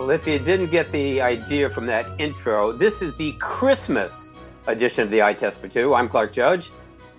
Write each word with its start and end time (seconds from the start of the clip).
Well, 0.00 0.12
if 0.12 0.26
you 0.26 0.38
didn't 0.38 0.70
get 0.70 0.90
the 0.92 1.20
idea 1.20 1.68
from 1.68 1.84
that 1.84 2.18
intro, 2.18 2.72
this 2.72 3.02
is 3.02 3.14
the 3.16 3.32
Christmas 3.32 4.30
edition 4.66 5.04
of 5.04 5.10
the 5.10 5.22
Eye 5.22 5.34
Test 5.34 5.60
for 5.60 5.68
Two. 5.68 5.94
I'm 5.94 6.08
Clark 6.08 6.32
Judge. 6.32 6.70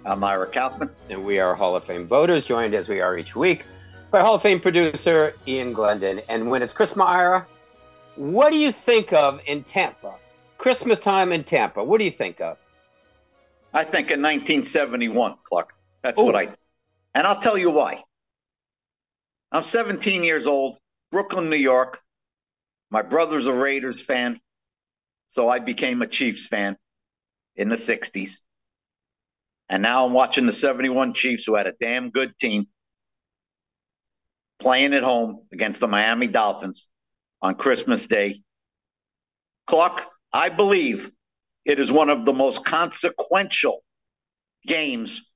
I'm 0.04 0.23
Ira 0.23 0.48
Kaufman. 0.48 0.89
And 1.07 1.23
we 1.23 1.38
are 1.38 1.54
Hall 1.54 1.75
of 1.75 1.84
Fame 1.84 2.07
voters, 2.07 2.44
joined 2.44 2.73
as 2.73 2.89
we 2.89 2.99
are 2.99 3.20
each 3.20 3.36
week 3.36 3.66
by 4.09 4.21
Hall 4.21 4.34
of 4.34 4.41
Fame 4.41 4.59
producer 4.59 5.36
Ian 5.48 5.73
Glendon. 5.73 6.21
And 6.27 6.49
when 6.49 6.63
it's 6.63 6.73
Christmas, 6.73 7.05
Ira, 7.05 7.45
what 8.16 8.52
do 8.52 8.58
you 8.58 8.72
think 8.72 9.13
of 9.13 9.39
in 9.45 9.61
Tampa? 9.61 10.16
Christmas 10.58 11.00
time 11.00 11.31
in 11.31 11.44
Tampa. 11.44 11.84
What 11.84 12.00
do 12.00 12.03
you 12.03 12.11
think 12.11 12.41
of? 12.41 12.58
I 13.75 13.84
think 13.84 14.09
in 14.09 14.23
1971, 14.23 15.36
Clark. 15.44 15.75
That's 16.02 16.20
Ooh. 16.20 16.23
what 16.23 16.36
I. 16.36 16.55
And 17.13 17.27
I'll 17.27 17.41
tell 17.41 17.59
you 17.59 17.70
why. 17.70 18.03
I'm 19.52 19.61
17 19.61 20.23
years 20.23 20.48
old, 20.48 20.80
Brooklyn, 21.11 21.48
New 21.48 21.58
York. 21.58 22.02
My 22.91 23.02
brother's 23.02 23.48
a 23.48 23.54
Raiders 23.54 24.02
fan, 24.02 24.40
so 25.34 25.48
I 25.48 25.59
became 25.59 26.02
a 26.02 26.08
Chiefs 26.08 26.45
fan 26.45 26.77
in 27.55 27.70
the 27.70 27.77
60s. 27.77 28.38
And 29.70 29.81
now 29.81 30.05
I'm 30.05 30.12
watching 30.12 30.45
the 30.45 30.52
71 30.52 31.14
Chiefs, 31.14 31.45
who 31.45 31.55
had 31.55 31.67
a 31.67 31.73
damn 31.80 32.09
good 32.09 32.38
team, 32.38 32.67
playing 34.59 34.94
at 34.94 35.04
home 35.04 35.44
against 35.54 35.80
the 35.80 35.88
Miami 35.88 36.27
Dolphins 36.27 36.90
on 37.41 37.55
Christmas 37.55 38.05
Day. 38.05 38.41
Clark, 39.67 40.03
I 40.33 40.50
believe 40.50 41.09
it 41.64 41.80
is 41.80 41.89
one 41.89 42.09
of 42.09 42.26
the 42.26 42.33
most 42.33 42.66
consequential 42.66 43.83
games 44.67 45.31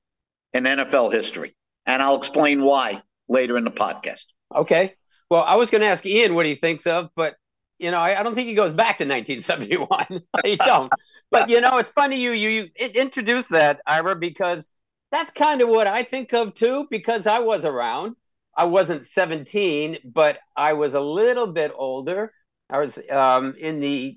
in 0.52 0.64
NFL 0.64 1.12
history. 1.12 1.56
And 1.86 2.02
I'll 2.02 2.16
explain 2.16 2.62
why 2.62 3.02
later 3.28 3.56
in 3.56 3.64
the 3.64 3.70
podcast. 3.70 4.24
Okay. 4.54 4.94
Well, 5.30 5.42
I 5.42 5.56
was 5.56 5.70
going 5.70 5.80
to 5.80 5.88
ask 5.88 6.04
Ian 6.04 6.34
what 6.34 6.46
he 6.46 6.54
thinks 6.54 6.86
of, 6.86 7.08
but 7.16 7.36
you 7.78 7.90
know, 7.90 7.98
I, 7.98 8.18
I, 8.18 8.22
don't 8.22 8.34
think 8.34 8.48
he 8.48 8.54
goes 8.54 8.72
back 8.72 8.98
to 8.98 9.04
1971. 9.04 10.22
I 10.34 10.56
don't. 10.66 10.92
But 11.30 11.48
you 11.50 11.60
know, 11.60 11.78
it's 11.78 11.90
funny 11.90 12.20
you 12.20 12.32
you, 12.32 12.68
you 12.78 12.86
introduced 12.94 13.50
that 13.50 13.80
Ira 13.86 14.16
because 14.16 14.70
that's 15.12 15.30
kind 15.30 15.60
of 15.60 15.68
what 15.68 15.86
I 15.86 16.02
think 16.02 16.32
of 16.32 16.54
too. 16.54 16.86
Because 16.90 17.26
I 17.26 17.40
was 17.40 17.64
around. 17.64 18.16
I 18.56 18.64
wasn't 18.64 19.04
17, 19.04 19.98
but 20.04 20.38
I 20.56 20.72
was 20.72 20.94
a 20.94 21.00
little 21.00 21.46
bit 21.46 21.72
older. 21.74 22.32
I 22.70 22.78
was 22.78 22.98
um, 23.10 23.54
in 23.58 23.80
the 23.80 24.16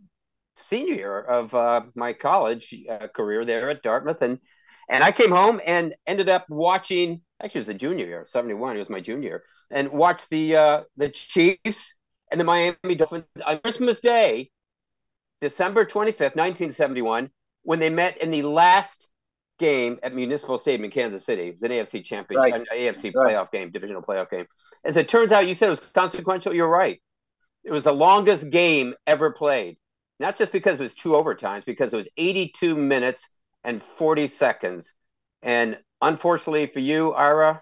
senior 0.56 0.94
year 0.94 1.20
of 1.20 1.54
uh, 1.54 1.82
my 1.96 2.14
college 2.14 2.74
uh, 2.90 3.08
career 3.08 3.44
there 3.44 3.70
at 3.70 3.84
Dartmouth, 3.84 4.22
and 4.22 4.40
and 4.90 5.04
I 5.04 5.12
came 5.12 5.32
home 5.32 5.60
and 5.66 5.96
ended 6.08 6.30
up 6.30 6.46
watching. 6.50 7.22
Actually, 7.42 7.60
it 7.60 7.68
was 7.68 7.68
the 7.68 7.74
junior 7.76 8.06
year, 8.06 8.24
71. 8.26 8.76
It 8.76 8.80
was 8.80 8.90
my 8.90 9.00
junior 9.00 9.30
year, 9.30 9.44
and 9.72 9.92
watched 9.92 10.30
the 10.30 10.56
uh, 10.56 10.82
the 10.98 11.10
Chiefs 11.10 11.94
and 12.32 12.40
the 12.40 12.44
Miami 12.46 12.96
Dolphins 12.96 13.26
on 13.46 13.60
Christmas 13.60 14.00
Day, 14.00 14.50
December 15.42 15.86
25th, 15.86 16.36
1971, 16.36 17.30
when 17.64 17.80
they 17.80 17.90
met 17.90 18.18
in 18.18 18.32
the 18.32 18.44
last 18.44 19.12
game 19.60 20.00
at 20.02 20.16
Municipal 20.16 20.58
Stadium 20.58 20.86
in 20.86 20.92
Kansas 20.92 21.26
City. 21.26 21.50
It 21.50 21.54
was 21.54 21.64
an 21.64 21.72
AFC 21.72 22.04
championship, 22.04 22.52
right. 22.52 22.62
an 22.62 22.66
AFC 22.74 23.14
right. 23.14 23.36
playoff 23.36 23.52
game, 23.52 23.72
divisional 23.72 24.02
playoff 24.02 24.30
game. 24.30 24.46
As 24.86 24.98
it 24.98 25.08
turns 25.08 25.32
out, 25.32 25.48
you 25.48 25.54
said 25.54 25.68
it 25.68 25.72
was 25.72 25.80
consequential. 25.82 26.54
You're 26.54 26.70
right. 26.70 27.00
It 27.64 27.72
was 27.72 27.84
the 27.84 27.94
longest 27.94 28.50
game 28.50 28.96
ever 29.06 29.32
played. 29.32 29.78
Not 30.20 30.38
just 30.38 30.52
because 30.52 30.80
it 30.80 30.84
was 30.84 30.94
two 30.94 31.10
overtimes, 31.10 31.66
because 31.66 31.94
it 31.94 31.98
was 31.98 32.10
82 32.18 32.76
minutes 32.76 33.30
and 33.64 33.82
40 33.82 34.28
seconds. 34.28 34.94
And 35.42 35.78
unfortunately 36.02 36.66
for 36.68 36.80
you, 36.80 37.14
Ira, 37.14 37.62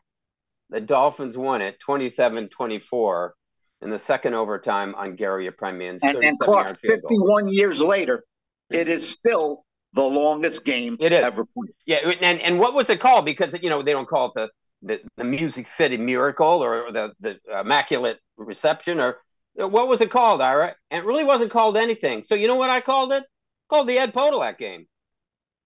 the 0.69 0.81
Dolphins 0.81 1.37
won 1.37 1.61
it 1.61 1.79
27 1.79 2.49
24 2.49 3.33
in 3.81 3.89
the 3.89 3.99
second 3.99 4.33
overtime 4.33 4.95
on 4.95 5.15
Garo 5.15 5.47
Yepremian's 5.47 6.01
and, 6.03 6.15
37 6.15 6.21
and 6.21 6.37
yard 6.47 6.77
field 6.77 7.01
51 7.07 7.43
goal. 7.43 7.53
years 7.53 7.79
later, 7.79 8.23
it 8.69 8.87
is 8.87 9.07
still 9.07 9.65
the 9.93 10.03
longest 10.03 10.65
game 10.65 10.97
it 10.99 11.11
is. 11.13 11.23
ever 11.23 11.45
played. 11.45 11.71
Yeah, 11.85 12.11
and, 12.21 12.39
and 12.41 12.59
what 12.59 12.73
was 12.73 12.89
it 12.89 12.99
called? 12.99 13.25
Because 13.25 13.57
you 13.61 13.69
know 13.69 13.81
they 13.81 13.93
don't 13.93 14.07
call 14.07 14.27
it 14.27 14.33
the 14.35 14.49
the, 14.83 15.01
the 15.17 15.23
Music 15.23 15.67
City 15.67 15.97
Miracle 15.97 16.63
or 16.63 16.91
the 16.91 17.13
the 17.19 17.39
Immaculate 17.59 18.19
Reception 18.37 18.99
or 18.99 19.17
what 19.57 19.87
was 19.87 20.01
it 20.01 20.11
called, 20.11 20.41
Ira? 20.41 20.75
And 20.91 21.03
it 21.03 21.07
really 21.07 21.23
wasn't 21.23 21.51
called 21.51 21.77
anything. 21.77 22.21
So 22.21 22.35
you 22.35 22.47
know 22.47 22.55
what 22.55 22.69
I 22.69 22.79
called 22.79 23.11
it? 23.11 23.23
Called 23.69 23.87
the 23.87 23.97
Ed 23.97 24.13
Podolak 24.13 24.57
game. 24.59 24.85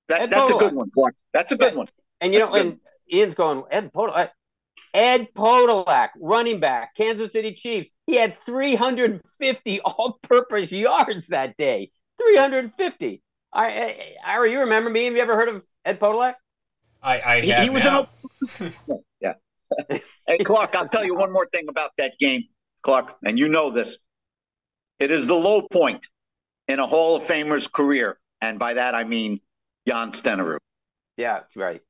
That, 0.07 0.29
that's 0.29 0.49
Podolak. 0.49 0.55
a 0.55 0.59
good 0.59 0.73
one, 0.73 0.91
Clark. 0.91 1.16
That's 1.33 1.51
a 1.51 1.57
good 1.57 1.75
one. 1.75 1.88
And 2.22 2.33
you 2.33 2.39
that's 2.39 2.51
know, 2.51 2.59
and 2.59 2.79
Ian's 3.11 3.35
going 3.35 3.63
Ed 3.69 3.91
Podolak. 3.93 4.29
Ed 4.94 5.34
Podolak, 5.34 6.09
running 6.19 6.59
back, 6.59 6.96
Kansas 6.96 7.31
City 7.31 7.53
Chiefs. 7.53 7.90
He 8.07 8.16
had 8.16 8.38
350 8.40 9.79
all-purpose 9.81 10.72
yards 10.72 11.28
that 11.28 11.56
day. 11.57 11.91
350. 12.18 13.22
I, 13.53 14.16
Ira, 14.25 14.50
you 14.50 14.59
remember 14.62 14.90
me? 14.90 15.06
Have 15.06 15.16
you 15.16 15.22
ever 15.22 15.35
heard 15.35 15.50
of 15.50 15.63
Ed 15.85 16.00
Podolak? 16.00 16.35
I, 17.02 17.22
I 17.22 17.41
he, 17.41 17.53
he 17.53 17.69
was 17.69 17.84
now. 17.84 18.07
an 18.59 18.74
yeah. 19.22 19.34
hey, 20.28 20.38
Clark, 20.40 20.75
I'll 20.75 20.88
tell 20.88 21.03
you 21.03 21.16
one 21.16 21.31
more 21.31 21.47
thing 21.47 21.68
about 21.68 21.91
that 21.97 22.13
game, 22.19 22.44
Clark, 22.84 23.16
and 23.25 23.40
you 23.40 23.50
know 23.50 23.72
this. 23.72 23.97
It 25.00 25.09
is 25.09 25.25
the 25.25 25.35
low 25.35 25.63
point 25.72 26.08
in 26.68 26.79
a 26.79 26.85
Hall 26.85 27.16
of 27.16 27.23
Famer's 27.23 27.68
career, 27.68 28.19
and 28.40 28.59
by 28.59 28.75
that 28.75 28.94
I 28.94 29.03
mean 29.03 29.40
Jan 29.88 30.12
Stenerud. 30.12 30.59
Yeah, 31.18 31.41
right. 31.56 31.81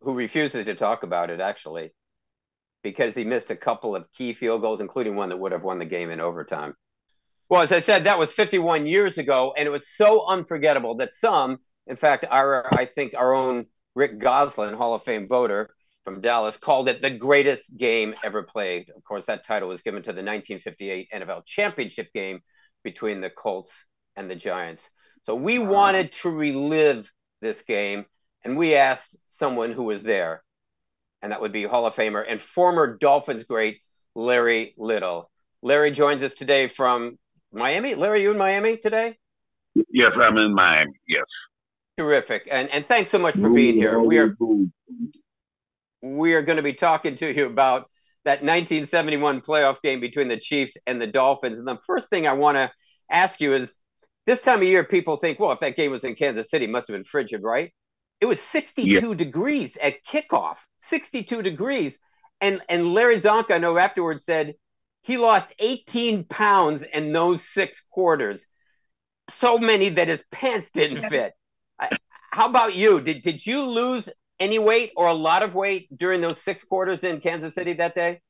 Who 0.00 0.14
refuses 0.14 0.64
to 0.64 0.74
talk 0.74 1.02
about 1.02 1.28
it, 1.28 1.40
actually 1.40 1.92
because 2.86 3.16
he 3.16 3.24
missed 3.24 3.50
a 3.50 3.56
couple 3.56 3.96
of 3.96 4.06
key 4.12 4.32
field 4.32 4.60
goals, 4.60 4.80
including 4.80 5.16
one 5.16 5.28
that 5.28 5.36
would 5.36 5.50
have 5.50 5.64
won 5.64 5.80
the 5.80 5.84
game 5.84 6.08
in 6.08 6.20
overtime. 6.20 6.72
Well, 7.48 7.60
as 7.60 7.72
I 7.72 7.80
said, 7.80 8.04
that 8.04 8.16
was 8.16 8.32
51 8.32 8.86
years 8.86 9.18
ago, 9.18 9.52
and 9.56 9.66
it 9.66 9.70
was 9.70 9.88
so 9.88 10.24
unforgettable 10.24 10.94
that 10.98 11.12
some, 11.12 11.58
in 11.88 11.96
fact, 11.96 12.24
our 12.30 12.72
I 12.72 12.84
think 12.84 13.14
our 13.16 13.34
own 13.34 13.66
Rick 13.96 14.20
Gosselin, 14.20 14.74
Hall 14.74 14.94
of 14.94 15.02
Fame 15.02 15.26
voter 15.26 15.74
from 16.04 16.20
Dallas, 16.20 16.56
called 16.56 16.88
it 16.88 17.02
the 17.02 17.10
greatest 17.10 17.76
game 17.76 18.14
ever 18.22 18.44
played. 18.44 18.88
Of 18.96 19.02
course, 19.02 19.24
that 19.24 19.44
title 19.44 19.68
was 19.68 19.82
given 19.82 20.04
to 20.04 20.12
the 20.12 20.22
1958 20.22 21.08
NFL 21.12 21.44
championship 21.44 22.12
game 22.12 22.38
between 22.84 23.20
the 23.20 23.30
Colts 23.30 23.72
and 24.14 24.30
the 24.30 24.36
Giants. 24.36 24.88
So 25.24 25.34
we 25.34 25.58
wanted 25.58 26.12
to 26.22 26.30
relive 26.30 27.10
this 27.40 27.62
game, 27.62 28.06
and 28.44 28.56
we 28.56 28.76
asked 28.76 29.16
someone 29.26 29.72
who 29.72 29.82
was 29.82 30.04
there 30.04 30.44
and 31.26 31.32
that 31.32 31.40
would 31.40 31.50
be 31.50 31.64
Hall 31.64 31.84
of 31.84 31.96
Famer 31.96 32.24
and 32.28 32.40
former 32.40 32.96
Dolphins 32.98 33.42
great 33.42 33.80
Larry 34.14 34.74
Little. 34.78 35.28
Larry 35.60 35.90
joins 35.90 36.22
us 36.22 36.36
today 36.36 36.68
from 36.68 37.18
Miami. 37.52 37.96
Larry, 37.96 38.22
you 38.22 38.30
in 38.30 38.38
Miami 38.38 38.76
today? 38.76 39.18
Yes, 39.74 40.12
I'm 40.14 40.36
in 40.36 40.54
Miami. 40.54 40.92
Yes. 41.08 41.24
Terrific, 41.98 42.46
and 42.48 42.70
and 42.70 42.86
thanks 42.86 43.10
so 43.10 43.18
much 43.18 43.34
for 43.34 43.50
being 43.50 43.74
here. 43.74 43.98
We 43.98 44.18
are 44.18 44.36
we 46.00 46.34
are 46.34 46.42
going 46.42 46.58
to 46.58 46.62
be 46.62 46.74
talking 46.74 47.16
to 47.16 47.34
you 47.34 47.46
about 47.46 47.90
that 48.24 48.44
1971 48.44 49.40
playoff 49.40 49.82
game 49.82 49.98
between 49.98 50.28
the 50.28 50.36
Chiefs 50.36 50.76
and 50.86 51.02
the 51.02 51.08
Dolphins. 51.08 51.58
And 51.58 51.66
the 51.66 51.78
first 51.84 52.08
thing 52.08 52.28
I 52.28 52.34
want 52.34 52.56
to 52.56 52.70
ask 53.10 53.40
you 53.40 53.52
is, 53.52 53.78
this 54.26 54.42
time 54.42 54.58
of 54.58 54.64
year, 54.68 54.84
people 54.84 55.16
think, 55.16 55.40
well, 55.40 55.50
if 55.50 55.58
that 55.58 55.74
game 55.74 55.90
was 55.90 56.04
in 56.04 56.14
Kansas 56.14 56.50
City, 56.50 56.66
it 56.66 56.70
must 56.70 56.86
have 56.86 56.94
been 56.94 57.02
frigid, 57.02 57.42
right? 57.42 57.72
It 58.20 58.26
was 58.26 58.40
62 58.40 58.90
yeah. 58.90 59.14
degrees 59.14 59.76
at 59.76 60.04
kickoff, 60.04 60.58
62 60.78 61.42
degrees. 61.42 61.98
And 62.40 62.60
and 62.68 62.92
Larry 62.92 63.16
Csonka, 63.16 63.52
I 63.52 63.58
know 63.58 63.78
afterwards 63.78 64.24
said 64.24 64.54
he 65.02 65.16
lost 65.16 65.54
18 65.58 66.24
pounds 66.24 66.82
in 66.82 67.12
those 67.12 67.46
six 67.48 67.82
quarters. 67.90 68.46
So 69.28 69.58
many 69.58 69.90
that 69.90 70.08
his 70.08 70.22
pants 70.30 70.70
didn't 70.70 71.08
fit. 71.08 71.32
How 72.32 72.48
about 72.48 72.74
you? 72.74 73.00
Did 73.00 73.22
did 73.22 73.44
you 73.46 73.64
lose 73.64 74.08
any 74.38 74.58
weight 74.58 74.92
or 74.96 75.08
a 75.08 75.14
lot 75.14 75.42
of 75.42 75.54
weight 75.54 75.88
during 75.96 76.20
those 76.20 76.42
six 76.42 76.64
quarters 76.64 77.04
in 77.04 77.20
Kansas 77.20 77.54
City 77.54 77.74
that 77.74 77.94
day? 77.94 78.20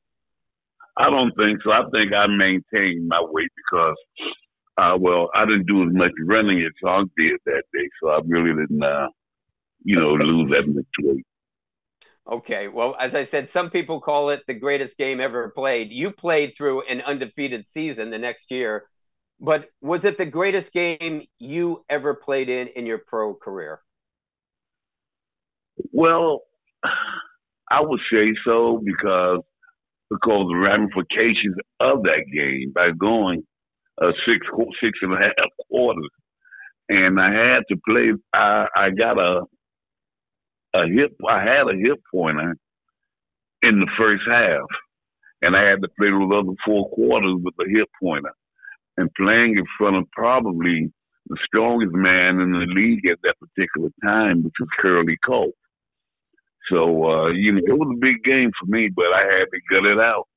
I 0.97 1.09
don't 1.09 1.31
think 1.35 1.61
so. 1.63 1.71
I 1.71 1.83
think 1.91 2.13
I 2.13 2.25
maintained 2.27 3.07
my 3.07 3.21
weight 3.21 3.51
because, 3.55 3.95
uh, 4.77 4.97
well, 4.99 5.29
I 5.35 5.45
didn't 5.45 5.67
do 5.67 5.83
as 5.83 5.93
much 5.93 6.11
running 6.25 6.59
as 6.61 6.71
Csonka 6.83 7.09
did 7.17 7.39
that 7.45 7.63
day, 7.73 7.89
so 8.01 8.09
I 8.09 8.19
really 8.25 8.49
didn't 8.49 8.83
uh, 8.83 9.07
you 9.87 9.97
know, 9.97 10.11
lose 10.15 10.51
that 10.51 10.67
much 10.67 10.85
weight. 10.99 11.25
Okay. 12.29 12.67
Well, 12.67 12.97
as 12.99 13.15
I 13.15 13.23
said, 13.23 13.49
some 13.49 13.69
people 13.69 14.01
call 14.01 14.31
it 14.31 14.43
the 14.45 14.53
greatest 14.53 14.97
game 14.97 15.21
ever 15.21 15.49
played. 15.55 15.93
You 15.93 16.11
played 16.11 16.55
through 16.57 16.81
an 16.81 16.99
undefeated 17.01 17.63
season 17.63 18.09
the 18.09 18.17
next 18.17 18.51
year, 18.51 18.83
but 19.39 19.69
was 19.81 20.03
it 20.03 20.17
the 20.17 20.25
greatest 20.25 20.73
game 20.73 21.25
you 21.39 21.85
ever 21.89 22.13
played 22.15 22.49
in 22.49 22.67
in 22.67 22.85
your 22.85 22.97
pro 22.97 23.33
career? 23.33 23.79
Well, 25.93 26.41
I 27.71 27.79
would 27.79 28.01
say 28.11 28.33
so 28.45 28.83
because 28.83 29.39
because 30.09 30.47
the 30.49 30.57
ramifications 30.57 31.55
of 31.79 32.03
that 32.03 32.25
game 32.33 32.73
by 32.75 32.91
going 32.91 33.43
uh, 34.01 34.11
six 34.25 34.45
six 34.83 34.99
and 35.01 35.13
a 35.13 35.17
half 35.17 35.49
quarters, 35.69 36.09
and 36.89 37.21
I 37.21 37.31
had 37.31 37.63
to 37.69 37.77
play. 37.87 38.11
I 38.33 38.67
I 38.75 38.89
got 38.89 39.17
a 39.17 39.45
a 40.73 40.87
hip. 40.87 41.17
I 41.27 41.43
had 41.43 41.67
a 41.69 41.75
hip 41.77 41.99
pointer 42.11 42.57
in 43.61 43.79
the 43.79 43.87
first 43.97 44.23
half, 44.27 44.67
and 45.41 45.55
I 45.55 45.63
had 45.69 45.81
to 45.81 45.89
play 45.99 46.09
those 46.09 46.31
other 46.33 46.55
four 46.65 46.89
quarters 46.91 47.37
with 47.43 47.55
a 47.59 47.69
hip 47.69 47.89
pointer. 48.01 48.33
and 48.97 49.13
playing 49.15 49.57
in 49.57 49.65
front 49.77 49.95
of 49.95 50.09
probably 50.11 50.91
the 51.27 51.37
strongest 51.45 51.93
man 51.93 52.39
in 52.41 52.51
the 52.51 52.65
league 52.67 53.05
at 53.07 53.19
that 53.23 53.35
particular 53.39 53.89
time, 54.03 54.43
which 54.43 54.53
was 54.59 54.69
Curly 54.79 55.17
Culp. 55.25 55.55
So, 56.69 57.09
uh, 57.09 57.27
you 57.29 57.53
know, 57.53 57.61
it 57.65 57.77
was 57.77 57.89
a 57.95 57.99
big 57.99 58.23
game 58.23 58.51
for 58.59 58.65
me, 58.65 58.89
but 58.89 59.05
I 59.13 59.21
had 59.21 59.45
to 59.51 59.59
gut 59.69 59.85
it 59.85 59.99
out. 59.99 60.27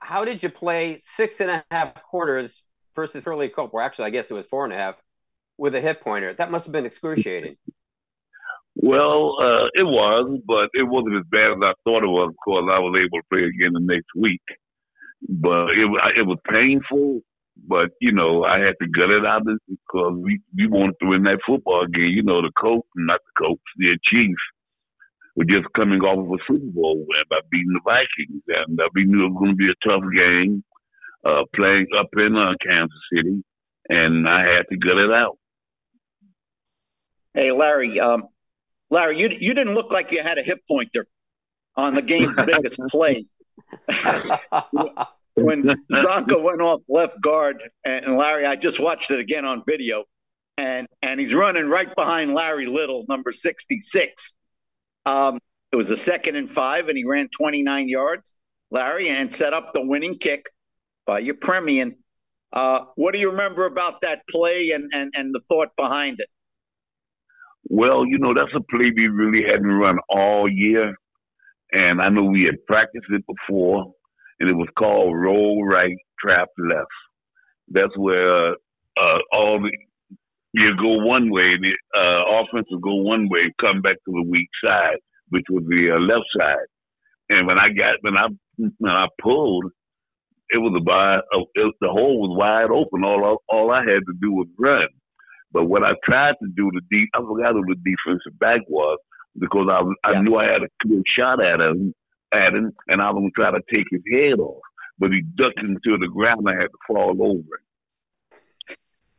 How 0.00 0.24
did 0.24 0.42
you 0.42 0.50
play 0.50 0.98
six 0.98 1.40
and 1.40 1.50
a 1.50 1.64
half 1.70 1.94
quarters 2.02 2.64
versus 2.94 3.24
Curly 3.24 3.48
Culp? 3.48 3.72
Well, 3.72 3.84
actually, 3.84 4.06
I 4.06 4.10
guess 4.10 4.30
it 4.30 4.34
was 4.34 4.46
four 4.46 4.64
and 4.64 4.72
a 4.72 4.76
half 4.76 4.96
with 5.58 5.74
a 5.74 5.80
hip 5.80 6.02
pointer. 6.02 6.34
That 6.34 6.50
must 6.50 6.66
have 6.66 6.72
been 6.72 6.86
excruciating. 6.86 7.56
Well, 8.90 9.36
uh, 9.38 9.66
it 9.78 9.86
was, 9.86 10.40
but 10.50 10.66
it 10.74 10.82
wasn't 10.82 11.22
as 11.22 11.30
bad 11.30 11.52
as 11.54 11.62
I 11.62 11.78
thought 11.84 12.02
it 12.02 12.10
was. 12.10 12.30
Of 12.30 12.42
course, 12.42 12.66
I 12.66 12.80
was 12.80 12.98
able 12.98 13.22
to 13.22 13.30
play 13.30 13.46
again 13.46 13.70
the 13.72 13.86
next 13.86 14.10
week, 14.16 14.42
but 15.28 15.70
it 15.78 15.86
it 16.18 16.26
was 16.26 16.42
painful. 16.50 17.22
But 17.68 17.90
you 18.00 18.10
know, 18.10 18.42
I 18.42 18.58
had 18.58 18.74
to 18.82 18.90
gut 18.90 19.14
it 19.14 19.24
out 19.24 19.46
because 19.46 20.18
we 20.18 20.42
we 20.58 20.66
wanted 20.66 20.98
to 21.02 21.06
win 21.06 21.22
that 21.22 21.38
football 21.46 21.86
game. 21.86 22.10
You 22.10 22.24
know, 22.24 22.42
the 22.42 22.50
coach, 22.60 22.82
not 22.96 23.20
the 23.22 23.46
coach, 23.46 23.62
the 23.76 23.96
Chiefs, 24.10 24.42
were 25.36 25.46
just 25.46 25.72
coming 25.76 26.00
off 26.00 26.26
of 26.26 26.32
a 26.34 26.42
Super 26.50 26.74
Bowl 26.74 26.98
win 26.98 27.24
by 27.30 27.38
beating 27.48 27.78
the 27.78 27.86
Vikings, 27.86 28.42
and 28.48 28.80
uh, 28.80 28.90
we 28.92 29.04
knew 29.04 29.22
it 29.22 29.30
was 29.30 29.38
going 29.38 29.54
to 29.54 29.56
be 29.56 29.70
a 29.70 29.86
tough 29.86 30.02
game, 30.10 30.64
uh, 31.24 31.46
playing 31.54 31.86
up 31.96 32.10
in 32.18 32.34
uh, 32.34 32.58
Kansas 32.58 33.06
City, 33.14 33.38
and 33.88 34.28
I 34.28 34.50
had 34.50 34.66
to 34.66 34.76
gut 34.82 34.98
it 34.98 35.14
out. 35.14 35.38
Hey, 37.34 37.52
Larry. 37.52 38.00
Um, 38.00 38.26
Larry, 38.90 39.18
you 39.18 39.28
you 39.28 39.54
didn't 39.54 39.74
look 39.74 39.92
like 39.92 40.12
you 40.12 40.22
had 40.22 40.38
a 40.38 40.42
hip 40.42 40.60
pointer 40.68 41.06
on 41.76 41.94
the 41.94 42.02
game's 42.02 42.36
biggest 42.46 42.78
play. 42.90 43.26
when 45.34 45.62
Csonka 45.62 46.42
went 46.42 46.60
off 46.60 46.80
left 46.88 47.20
guard, 47.20 47.62
and 47.84 48.16
Larry, 48.16 48.46
I 48.46 48.56
just 48.56 48.80
watched 48.80 49.10
it 49.10 49.20
again 49.20 49.44
on 49.44 49.62
video, 49.66 50.04
and 50.56 50.86
and 51.02 51.20
he's 51.20 51.34
running 51.34 51.68
right 51.68 51.94
behind 51.94 52.34
Larry 52.34 52.66
Little, 52.66 53.04
number 53.08 53.32
sixty 53.32 53.80
six. 53.80 54.34
Um, 55.06 55.38
it 55.72 55.76
was 55.76 55.90
a 55.90 55.96
second 55.96 56.36
and 56.36 56.50
five, 56.50 56.88
and 56.88 56.98
he 56.98 57.04
ran 57.04 57.28
twenty 57.28 57.62
nine 57.62 57.88
yards, 57.88 58.34
Larry, 58.70 59.08
and 59.08 59.32
set 59.32 59.54
up 59.54 59.72
the 59.72 59.82
winning 59.82 60.18
kick 60.18 60.46
by 61.06 61.22
Yepremian. 61.22 61.94
Uh, 62.52 62.84
what 62.96 63.14
do 63.14 63.20
you 63.20 63.30
remember 63.30 63.66
about 63.66 64.00
that 64.00 64.22
play 64.28 64.72
and, 64.72 64.90
and, 64.92 65.12
and 65.16 65.32
the 65.32 65.40
thought 65.48 65.68
behind 65.76 66.18
it? 66.18 66.28
Well, 67.70 68.06
you 68.06 68.18
know, 68.18 68.34
that's 68.34 68.54
a 68.56 68.62
play 68.70 68.92
we 68.96 69.08
really 69.08 69.44
hadn't 69.50 69.66
run 69.68 69.98
all 70.10 70.50
year. 70.50 70.94
And 71.72 72.02
I 72.02 72.08
know 72.10 72.24
we 72.24 72.44
had 72.44 72.64
practiced 72.66 73.06
it 73.10 73.24
before, 73.26 73.92
and 74.40 74.50
it 74.50 74.54
was 74.54 74.68
called 74.78 75.16
roll 75.16 75.64
right, 75.66 75.96
trap 76.20 76.48
left. 76.58 76.88
That's 77.68 77.96
where 77.98 78.52
uh, 78.52 79.18
all 79.32 79.60
the 79.62 79.70
you 80.54 80.76
go 80.80 81.04
one 81.06 81.30
way, 81.30 81.56
the 81.60 81.72
uh, 81.96 82.42
offense 82.42 82.66
will 82.70 82.80
go 82.80 82.96
one 82.96 83.28
way, 83.28 83.52
come 83.60 83.82
back 83.82 83.96
to 84.06 84.12
the 84.12 84.24
weak 84.28 84.48
side, 84.64 84.98
which 85.30 85.44
was 85.50 85.64
the 85.68 85.92
uh, 85.96 86.00
left 86.00 86.26
side. 86.38 86.66
And 87.30 87.46
when 87.46 87.58
I 87.58 87.68
got 87.70 87.96
when 88.02 88.16
I 88.16 88.28
when 88.78 88.92
I 88.92 89.08
pulled, 89.22 89.66
it 90.50 90.58
was 90.58 90.74
about 90.80 91.24
uh, 91.34 91.44
it, 91.54 91.74
the 91.80 91.88
hole 91.88 92.20
was 92.20 92.36
wide 92.38 92.70
open. 92.70 93.04
All 93.04 93.38
all 93.48 93.72
I 93.72 93.80
had 93.80 94.04
to 94.06 94.14
do 94.20 94.32
was 94.32 94.48
run. 94.58 94.88
But 95.52 95.64
what 95.64 95.82
I 95.82 95.94
tried 96.04 96.36
to 96.42 96.48
do, 96.54 96.70
the 96.72 96.80
deep, 96.90 97.08
I 97.14 97.18
forgot 97.18 97.54
who 97.54 97.64
the 97.66 97.74
defensive 97.74 98.38
back 98.38 98.60
was 98.68 98.98
because 99.38 99.68
I 99.70 100.08
I 100.08 100.12
yeah. 100.12 100.20
knew 100.20 100.36
I 100.36 100.44
had 100.44 100.62
a 100.62 100.68
clear 100.82 101.02
shot 101.16 101.42
at 101.42 101.60
him, 101.60 101.94
at 102.32 102.54
him, 102.54 102.72
and 102.88 103.02
I 103.02 103.10
was 103.10 103.20
gonna 103.20 103.30
try 103.30 103.50
to 103.50 103.64
take 103.72 103.86
his 103.90 104.02
head 104.12 104.38
off. 104.38 104.62
But 104.98 105.12
he 105.12 105.22
ducked 105.22 105.60
into 105.60 105.98
the 105.98 106.08
ground. 106.08 106.46
I 106.48 106.52
had 106.52 106.68
to 106.68 106.78
fall 106.86 107.16
over 107.22 107.60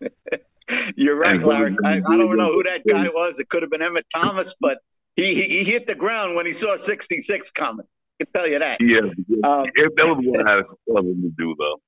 You're 0.95 1.17
right, 1.17 1.41
Larry. 1.41 1.75
I, 1.83 1.93
I, 1.95 1.99
don't 1.99 2.37
know 2.37 2.51
who 2.51 2.63
that 2.63 2.83
guy 2.87 3.07
was. 3.09 3.39
It 3.39 3.49
could 3.49 3.61
have 3.61 3.71
been 3.71 3.81
Emmett 3.81 4.05
Thomas, 4.15 4.55
but 4.59 4.79
he, 5.15 5.35
he, 5.35 5.41
he 5.47 5.63
hit 5.63 5.87
the 5.87 5.95
ground 5.95 6.35
when 6.35 6.45
he 6.45 6.53
saw 6.53 6.77
66 6.77 7.51
coming. 7.51 7.85
I 8.19 8.23
can 8.23 8.33
tell 8.33 8.47
you 8.47 8.59
that. 8.59 8.79
Yeah, 8.79 8.99
um, 8.99 9.65
that 9.75 10.05
was 10.05 10.23
what 10.23 10.47
I 10.47 10.61
was 10.87 11.05
him 11.05 11.21
to 11.23 11.31
do, 11.37 11.55
though. 11.57 11.81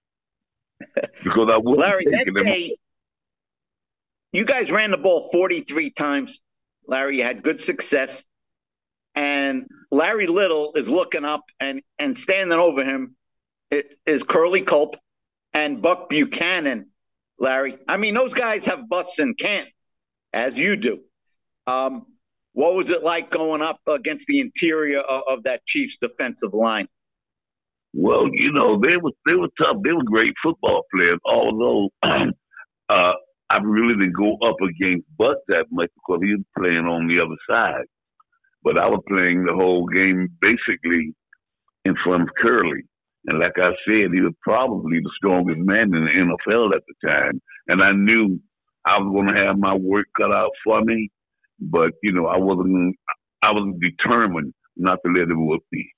Because 1.24 1.50
I 1.50 1.57
was 1.57 1.80
Larry, 1.80 2.06
that 2.12 2.25
day, 2.45 2.75
you 4.33 4.45
guys 4.45 4.71
ran 4.71 4.91
the 4.91 4.97
ball 4.97 5.30
43 5.31 5.91
times. 5.91 6.39
Larry, 6.88 7.18
you 7.18 7.24
had 7.24 7.44
good 7.44 7.62
success. 7.62 8.24
And 9.15 9.68
Larry 9.91 10.27
Little 10.27 10.74
is 10.74 10.89
looking 10.89 11.24
up 11.24 11.44
and, 11.59 11.81
and 12.00 12.18
standing 12.18 12.57
over 12.57 12.83
him 12.83 13.15
is 14.06 14.24
Curly 14.24 14.63
Culp 14.63 14.97
and 15.53 15.81
Buck 15.81 16.09
Buchanan, 16.09 16.89
Larry. 17.38 17.77
I 17.88 17.97
mean, 17.97 18.15
those 18.15 18.33
guys 18.33 18.65
have 18.65 18.89
busts 18.89 19.19
in 19.19 19.35
Canton, 19.35 19.71
as 20.33 20.57
you 20.57 20.75
do. 20.75 21.01
Um, 21.68 22.07
what 22.53 22.74
was 22.75 22.89
it 22.89 23.03
like 23.03 23.31
going 23.31 23.62
up 23.62 23.80
against 23.88 24.27
the 24.27 24.39
interior 24.39 25.00
of, 25.00 25.24
of, 25.27 25.44
that 25.44 25.65
Chiefs 25.65 25.97
defensive 25.97 26.53
line? 26.53 26.88
Well, 27.94 28.27
you 28.31 28.51
know, 28.51 28.80
they 28.80 28.97
were 28.97 29.12
they 29.25 29.33
were 29.33 29.50
tough. 29.57 29.77
They 29.83 29.91
were 29.91 30.03
great 30.03 30.33
football 30.44 30.83
players, 30.94 31.19
although 31.25 31.89
uh, 32.89 33.13
I 33.53 33.57
really 33.57 33.94
didn't 33.94 34.17
go 34.17 34.33
up 34.47 34.55
against 34.61 35.05
Buck 35.15 35.38
that 35.47 35.65
much 35.71 35.91
because 35.95 36.21
he 36.23 36.33
was 36.33 36.45
playing 36.57 36.88
on 36.88 37.07
the 37.07 37.21
other 37.21 37.38
side. 37.47 37.85
But 38.63 38.79
I 38.79 38.88
was 38.88 39.03
playing 39.07 39.45
the 39.45 39.53
whole 39.53 39.85
game 39.85 40.29
basically 40.41 41.13
in 41.85 41.95
front 42.03 42.23
of 42.23 42.29
Curly. 42.41 42.81
And 43.25 43.39
like 43.39 43.57
I 43.57 43.71
said, 43.85 44.11
he 44.11 44.21
was 44.21 44.33
probably 44.41 45.00
the 45.00 45.11
strongest 45.17 45.59
man 45.59 45.94
in 45.94 46.05
the 46.05 46.35
NFL 46.50 46.75
at 46.75 46.81
the 46.88 47.07
time. 47.07 47.39
And 47.67 47.83
I 47.83 47.91
knew 47.91 48.39
I 48.85 48.97
was 48.97 49.13
going 49.13 49.33
to 49.33 49.45
have 49.45 49.57
my 49.59 49.75
work 49.75 50.07
cut 50.17 50.31
out 50.31 50.51
for 50.63 50.81
me, 50.83 51.09
but 51.59 51.91
you 52.01 52.11
know, 52.11 52.25
I 52.25 52.38
wasn't. 52.38 52.95
I 53.44 53.51
was 53.51 53.75
determined 53.79 54.53
not 54.75 54.99
to 55.06 55.11
let 55.11 55.29
him 55.29 55.45
whoop 55.45 55.63
me. 55.71 55.89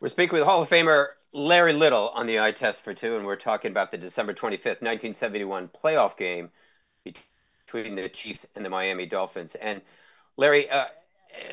We're 0.00 0.08
speaking 0.08 0.36
with 0.36 0.44
Hall 0.44 0.62
of 0.62 0.68
Famer 0.68 1.08
Larry 1.32 1.72
Little 1.72 2.10
on 2.10 2.26
the 2.26 2.40
eye 2.40 2.52
test 2.52 2.80
for 2.80 2.92
two, 2.94 3.16
and 3.16 3.24
we're 3.24 3.36
talking 3.36 3.70
about 3.70 3.90
the 3.90 3.98
December 3.98 4.34
25th, 4.34 4.82
1971 4.82 5.68
playoff 5.68 6.16
game 6.16 6.50
between 7.04 7.94
the 7.94 8.08
Chiefs 8.08 8.46
and 8.54 8.64
the 8.64 8.70
Miami 8.70 9.06
Dolphins. 9.06 9.54
And 9.56 9.80
Larry, 10.36 10.68
uh, 10.70 10.86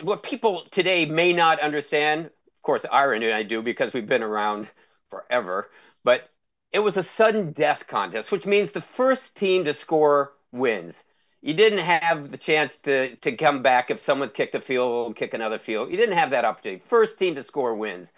what 0.02 0.24
people 0.24 0.66
today 0.72 1.06
may 1.06 1.34
not 1.34 1.60
understand, 1.60 2.26
of 2.26 2.62
course, 2.62 2.86
Ira 2.92 3.16
and 3.16 3.26
I 3.26 3.44
do 3.44 3.62
because 3.62 3.94
we've 3.94 4.08
been 4.08 4.24
around 4.24 4.68
forever, 5.10 5.72
but 6.04 6.30
it 6.72 6.80
was 6.80 6.98
a 6.98 7.04
sudden 7.04 7.52
death 7.52 7.88
contest, 7.88 8.32
which 8.32 8.46
means 8.46 8.72
the 8.72 8.82
first 8.82 9.36
team 9.36 9.64
to 9.66 9.74
score 9.74 10.34
wins. 10.52 11.04
You 11.42 11.54
didn't 11.54 11.80
have 11.80 12.32
the 12.32 12.38
chance 12.38 12.76
to 12.78 13.16
to 13.18 13.32
come 13.32 13.62
back 13.64 13.90
if 13.90 14.00
someone 14.00 14.30
kicked 14.30 14.56
a 14.56 14.62
field 14.62 14.90
goal, 14.90 15.14
kick 15.14 15.34
another 15.34 15.58
field. 15.58 15.90
You 15.90 15.98
didn't 15.98 16.18
have 16.18 16.32
that 16.32 16.44
opportunity. 16.46 16.82
First 16.82 17.18
team 17.18 17.36
to 17.36 17.44
score 17.44 17.76
wins. 17.76 18.12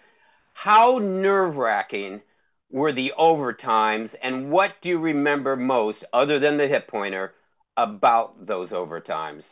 How 0.52 0.98
nerve 0.98 1.56
wracking 1.56 2.22
were 2.70 2.92
the 2.92 3.12
overtimes, 3.18 4.14
and 4.22 4.50
what 4.50 4.80
do 4.80 4.88
you 4.88 4.98
remember 4.98 5.56
most, 5.56 6.04
other 6.12 6.38
than 6.38 6.56
the 6.56 6.68
hit 6.68 6.88
pointer, 6.88 7.34
about 7.76 8.46
those 8.46 8.70
overtimes? 8.70 9.48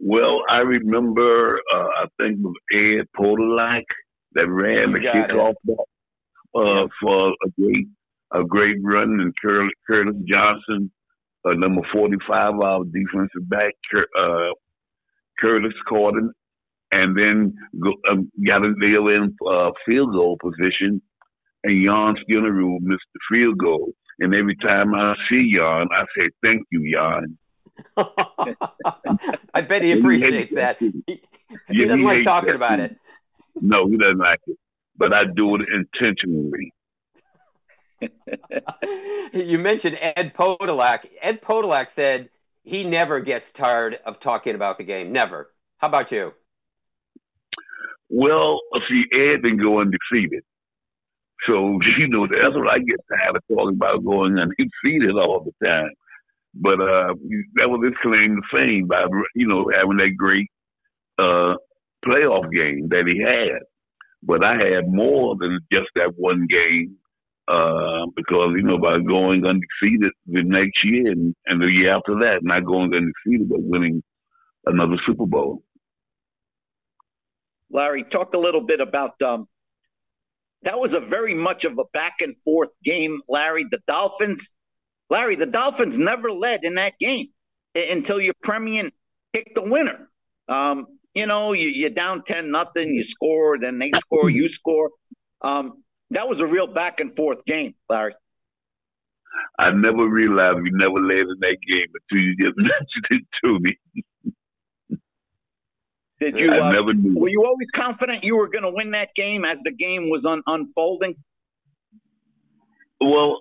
Well, 0.00 0.42
I 0.50 0.58
remember, 0.58 1.60
uh, 1.74 1.88
I 1.96 2.06
think 2.18 2.38
it 2.38 2.42
was 2.42 2.54
Ed 2.74 3.08
Podolak 3.16 3.84
that 4.32 4.48
ran 4.48 4.92
the 4.92 4.98
kickoff 4.98 5.54
uh, 6.54 6.88
for 7.00 7.28
a 7.30 7.50
great, 7.58 7.86
a 8.32 8.42
great 8.44 8.78
run, 8.82 9.20
and 9.20 9.34
Curtis 9.86 10.16
Johnson, 10.26 10.90
uh, 11.44 11.52
number 11.52 11.82
forty-five, 11.92 12.54
our 12.58 12.84
defensive 12.84 13.48
back, 13.48 13.74
uh, 14.18 14.50
Curtis 15.38 15.74
Corden, 15.88 16.30
and 16.92 17.16
then 17.16 17.54
go, 17.82 17.94
um, 18.10 18.30
got 18.46 18.64
in 18.64 18.76
there 18.78 19.16
in 19.16 19.34
uh, 19.50 19.70
field 19.84 20.12
goal 20.12 20.36
position, 20.40 21.02
and 21.64 21.84
Jan 21.84 22.16
Stenerud 22.22 22.80
missed 22.82 23.02
the 23.14 23.20
field 23.30 23.58
goal. 23.58 23.92
And 24.18 24.34
every 24.34 24.56
time 24.56 24.94
I 24.94 25.14
see 25.28 25.52
Jan, 25.56 25.88
I 25.90 26.04
say, 26.16 26.30
"Thank 26.42 26.66
you, 26.70 26.92
Jan." 26.92 27.38
I 29.54 29.62
bet 29.62 29.82
he 29.82 29.92
appreciates 29.92 30.54
that. 30.54 30.78
He, 30.78 30.92
he 31.68 31.84
doesn't 31.84 31.98
he 31.98 32.04
like 32.04 32.22
talking 32.22 32.54
about 32.54 32.78
it. 32.78 32.96
No, 33.60 33.88
he 33.88 33.96
doesn't 33.96 34.18
like 34.18 34.40
it, 34.46 34.58
but 34.96 35.12
I 35.12 35.24
do 35.34 35.56
it 35.56 35.62
intentionally. 35.68 36.72
you 39.32 39.58
mentioned 39.58 39.96
Ed 40.00 40.34
Podolak. 40.34 41.06
Ed 41.20 41.40
Podolak 41.40 41.88
said 41.88 42.28
he 42.62 42.84
never 42.84 43.20
gets 43.20 43.50
tired 43.50 43.98
of 44.04 44.20
talking 44.20 44.54
about 44.54 44.78
the 44.78 44.84
game. 44.84 45.12
Never. 45.12 45.50
How 45.78 45.88
about 45.88 46.12
you? 46.12 46.34
Well, 48.12 48.60
see, 48.90 49.04
Ed 49.14 49.42
didn't 49.44 49.62
go 49.62 49.80
undefeated. 49.80 50.44
So, 51.46 51.78
you 51.98 52.08
know, 52.08 52.26
that's 52.28 52.56
what 52.56 52.68
I 52.68 52.78
get 52.80 53.00
tired 53.10 53.36
of 53.36 53.42
talking 53.48 53.76
about 53.76 54.04
going 54.04 54.38
undefeated 54.38 55.12
all 55.16 55.44
the 55.44 55.66
time. 55.66 55.92
But 56.54 56.80
uh, 56.80 57.14
that 57.56 57.68
was 57.70 57.84
his 57.84 57.94
claim 58.02 58.36
to 58.36 58.42
fame 58.52 58.88
by, 58.88 59.04
you 59.36 59.48
know, 59.48 59.70
having 59.74 59.98
that 59.98 60.16
great 60.18 60.48
uh, 61.18 61.54
playoff 62.06 62.50
game 62.52 62.88
that 62.90 63.04
he 63.06 63.22
had. 63.22 63.62
But 64.22 64.44
I 64.44 64.54
had 64.56 64.88
more 64.88 65.36
than 65.40 65.60
just 65.72 65.88
that 65.96 66.14
one 66.16 66.46
game. 66.48 66.96
uh, 67.48 68.06
because 68.16 68.54
you 68.56 68.62
know 68.62 68.78
by 68.78 68.98
going 69.00 69.44
undefeated 69.46 70.12
the 70.26 70.42
next 70.44 70.84
year 70.84 71.10
and, 71.12 71.34
and 71.46 71.60
the 71.62 71.66
year 71.66 71.94
after 71.96 72.14
that, 72.16 72.40
not 72.42 72.64
going 72.64 72.92
undefeated 72.94 73.48
but 73.48 73.62
winning 73.62 74.02
another 74.66 74.96
Super 75.06 75.26
Bowl. 75.26 75.62
Larry, 77.72 78.04
talk 78.04 78.34
a 78.34 78.38
little 78.38 78.60
bit 78.60 78.80
about 78.80 79.20
um, 79.22 79.48
that 80.62 80.78
was 80.78 80.94
a 80.94 81.00
very 81.00 81.34
much 81.34 81.64
of 81.64 81.78
a 81.78 81.84
back 81.92 82.16
and 82.20 82.38
forth 82.40 82.70
game, 82.84 83.20
Larry. 83.28 83.66
The 83.68 83.80
Dolphins, 83.88 84.52
Larry, 85.10 85.36
the 85.36 85.46
Dolphins 85.46 85.98
never 85.98 86.30
led 86.30 86.64
in 86.64 86.76
that 86.76 86.94
game 87.00 87.28
until 87.74 88.18
Yepremian 88.18 88.92
picked 89.32 89.54
the 89.54 89.62
winner. 89.62 90.08
Um, 90.48 90.86
you 91.14 91.26
know, 91.26 91.52
you, 91.52 91.68
you're 91.68 91.90
down 91.90 92.22
10 92.26 92.50
nothing, 92.50 92.94
you 92.94 93.02
score, 93.02 93.58
then 93.58 93.78
they 93.78 93.90
score, 93.92 94.30
you 94.30 94.48
score. 94.48 94.90
Um, 95.40 95.82
that 96.10 96.28
was 96.28 96.40
a 96.40 96.46
real 96.46 96.66
back 96.66 97.00
and 97.00 97.16
forth 97.16 97.44
game, 97.44 97.74
Larry. 97.88 98.14
I 99.58 99.70
never 99.70 100.06
realized 100.06 100.62
we 100.62 100.70
never 100.72 101.00
led 101.00 101.20
in 101.20 101.38
that 101.40 101.56
game 101.66 101.88
until 101.94 102.22
you 102.22 102.36
just 102.36 102.56
mentioned 102.56 103.06
it 103.10 103.24
to 103.42 103.58
me. 103.60 103.78
Did 106.22 106.38
you? 106.38 106.52
Uh, 106.52 106.70
never 106.70 106.94
knew. 106.94 107.18
Were 107.18 107.28
you 107.28 107.44
always 107.44 107.66
confident 107.74 108.22
you 108.22 108.36
were 108.36 108.48
going 108.48 108.62
to 108.62 108.70
win 108.70 108.92
that 108.92 109.12
game 109.16 109.44
as 109.44 109.60
the 109.62 109.72
game 109.72 110.08
was 110.08 110.24
un- 110.24 110.42
unfolding? 110.46 111.16
Well, 113.00 113.40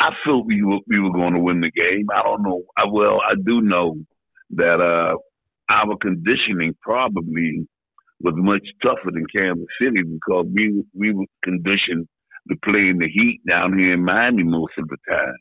I 0.00 0.10
felt 0.24 0.46
we 0.46 0.64
were 0.64 0.80
we 0.88 0.98
were 0.98 1.12
going 1.12 1.34
to 1.34 1.38
win 1.38 1.60
the 1.60 1.70
game. 1.70 2.08
I 2.12 2.24
don't 2.24 2.42
know. 2.42 2.64
I, 2.76 2.86
well, 2.90 3.20
I 3.20 3.34
do 3.36 3.60
know 3.60 3.98
that 4.50 4.80
uh, 4.80 5.16
our 5.72 5.96
conditioning 5.98 6.74
probably 6.82 7.68
was 8.20 8.34
much 8.36 8.66
tougher 8.82 9.12
than 9.12 9.24
Kansas 9.32 9.64
City 9.80 10.02
because 10.02 10.46
we 10.52 10.82
we 10.92 11.12
were 11.12 11.26
conditioned 11.44 12.08
to 12.48 12.56
play 12.64 12.88
in 12.88 12.98
the 12.98 13.08
heat 13.08 13.42
down 13.48 13.78
here 13.78 13.94
in 13.94 14.04
Miami 14.04 14.42
most 14.42 14.72
of 14.76 14.88
the 14.88 14.96
time. 15.08 15.36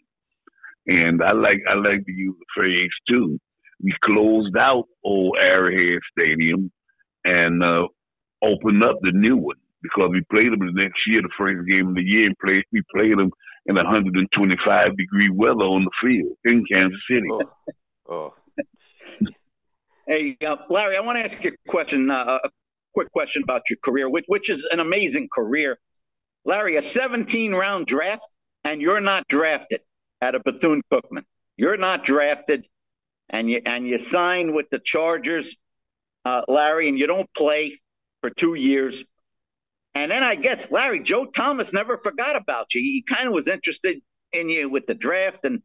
And 0.86 1.24
I 1.24 1.32
like 1.32 1.62
I 1.68 1.74
like 1.74 2.06
to 2.06 2.12
use 2.12 2.36
the 2.38 2.46
phrase 2.56 2.92
too. 3.10 3.39
We 3.84 3.93
closed 4.03 4.55
out 4.57 4.86
old 5.03 5.38
Arrowhead 5.39 6.01
Stadium 6.12 6.72
and 7.24 7.63
uh, 7.63 7.88
opened 8.43 8.84
up 8.84 8.98
the 9.01 9.12
new 9.12 9.38
one 9.38 9.57
because 9.81 10.10
we 10.12 10.22
played 10.31 10.51
them 10.51 10.60
the 10.60 10.72
next 10.74 11.00
year, 11.07 11.22
the 11.22 11.29
first 11.38 11.67
game 11.67 11.89
of 11.89 11.96
the 11.96 12.01
year, 12.01 12.27
and 12.27 12.38
played 12.39 12.63
we 12.72 12.81
played 12.93 13.17
them 13.17 13.31
in 13.67 13.75
125 13.75 14.98
degree 14.98 15.29
weather 15.29 15.63
on 15.63 15.86
the 15.86 15.91
field 16.01 16.38
in 16.46 16.63
Kansas 16.72 17.00
City. 17.10 17.27
Oh. 17.31 17.43
oh. 18.10 18.34
hey, 20.07 20.38
uh, 20.46 20.55
Larry, 20.69 20.98
I 20.98 21.01
want 21.01 21.17
to 21.17 21.24
ask 21.24 21.43
you 21.43 21.51
a 21.51 21.69
question, 21.69 22.10
uh, 22.10 22.39
a 22.43 22.50
quick 22.93 23.12
question 23.12 23.43
about 23.43 23.63
your 23.69 23.77
career, 23.84 24.10
which, 24.10 24.25
which 24.27 24.50
is 24.50 24.67
an 24.72 24.79
amazing 24.79 25.29
career. 25.34 25.77
Larry, 26.46 26.77
a 26.77 26.81
17 26.81 27.53
round 27.53 27.88
draft, 27.88 28.27
and 28.63 28.81
you're 28.81 29.01
not 29.01 29.27
drafted 29.27 29.81
at 30.22 30.34
a 30.34 30.39
Bethune 30.39 30.81
Cookman. 30.91 31.24
You're 31.57 31.77
not 31.77 32.05
drafted, 32.05 32.65
and 33.29 33.50
you 33.50 33.62
and 33.65 33.88
you 33.88 33.98
sign 33.98 34.53
with 34.53 34.69
the 34.69 34.79
Chargers, 34.79 35.55
uh, 36.25 36.43
Larry, 36.48 36.89
and 36.89 36.98
you 36.98 37.07
don't 37.07 37.31
play 37.34 37.79
for 38.22 38.29
two 38.29 38.53
years. 38.53 39.03
And 39.96 40.12
then 40.12 40.24
I 40.24 40.36
guess 40.36 40.72
Larry 40.72 41.01
Joe 41.01 41.25
Thomas 41.25 41.74
never 41.74 41.98
forgot 41.98 42.36
about 42.36 42.74
you. 42.74 42.81
He 42.81 43.01
kind 43.01 43.27
of 43.27 43.34
was 43.34 43.48
interested 43.48 44.01
in 44.31 44.50
you 44.50 44.69
with 44.69 44.86
the 44.88 44.96
draft, 44.96 45.46
and 45.46 45.62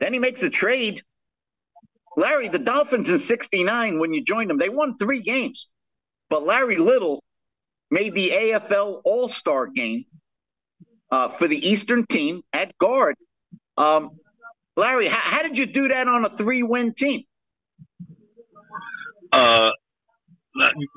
then 0.00 0.12
he 0.12 0.18
makes 0.18 0.42
a 0.42 0.50
trade. 0.50 1.02
Larry, 2.16 2.48
the 2.48 2.58
Dolphins 2.58 3.10
in 3.10 3.20
'69 3.20 3.98
when 3.98 4.12
you 4.12 4.24
joined 4.24 4.50
them, 4.50 4.58
they 4.58 4.68
won 4.68 4.96
three 4.96 5.22
games, 5.22 5.68
but 6.28 6.44
Larry 6.44 6.76
Little 6.76 7.22
made 7.90 8.14
the 8.14 8.30
AFL 8.30 9.00
All 9.04 9.28
Star 9.28 9.66
game 9.66 10.04
uh, 11.10 11.28
for 11.28 11.48
the 11.48 11.68
Eastern 11.68 12.04
team 12.06 12.42
at 12.52 12.76
guard. 12.78 13.16
Um, 13.76 14.18
Larry, 14.78 15.08
how, 15.08 15.18
how, 15.18 15.42
did 15.42 15.58
you 15.58 15.66
do 15.66 15.88
that 15.88 16.06
on 16.06 16.24
a 16.24 16.30
three 16.30 16.62
win 16.62 16.94
team? 16.94 17.24
Uh, 19.32 19.70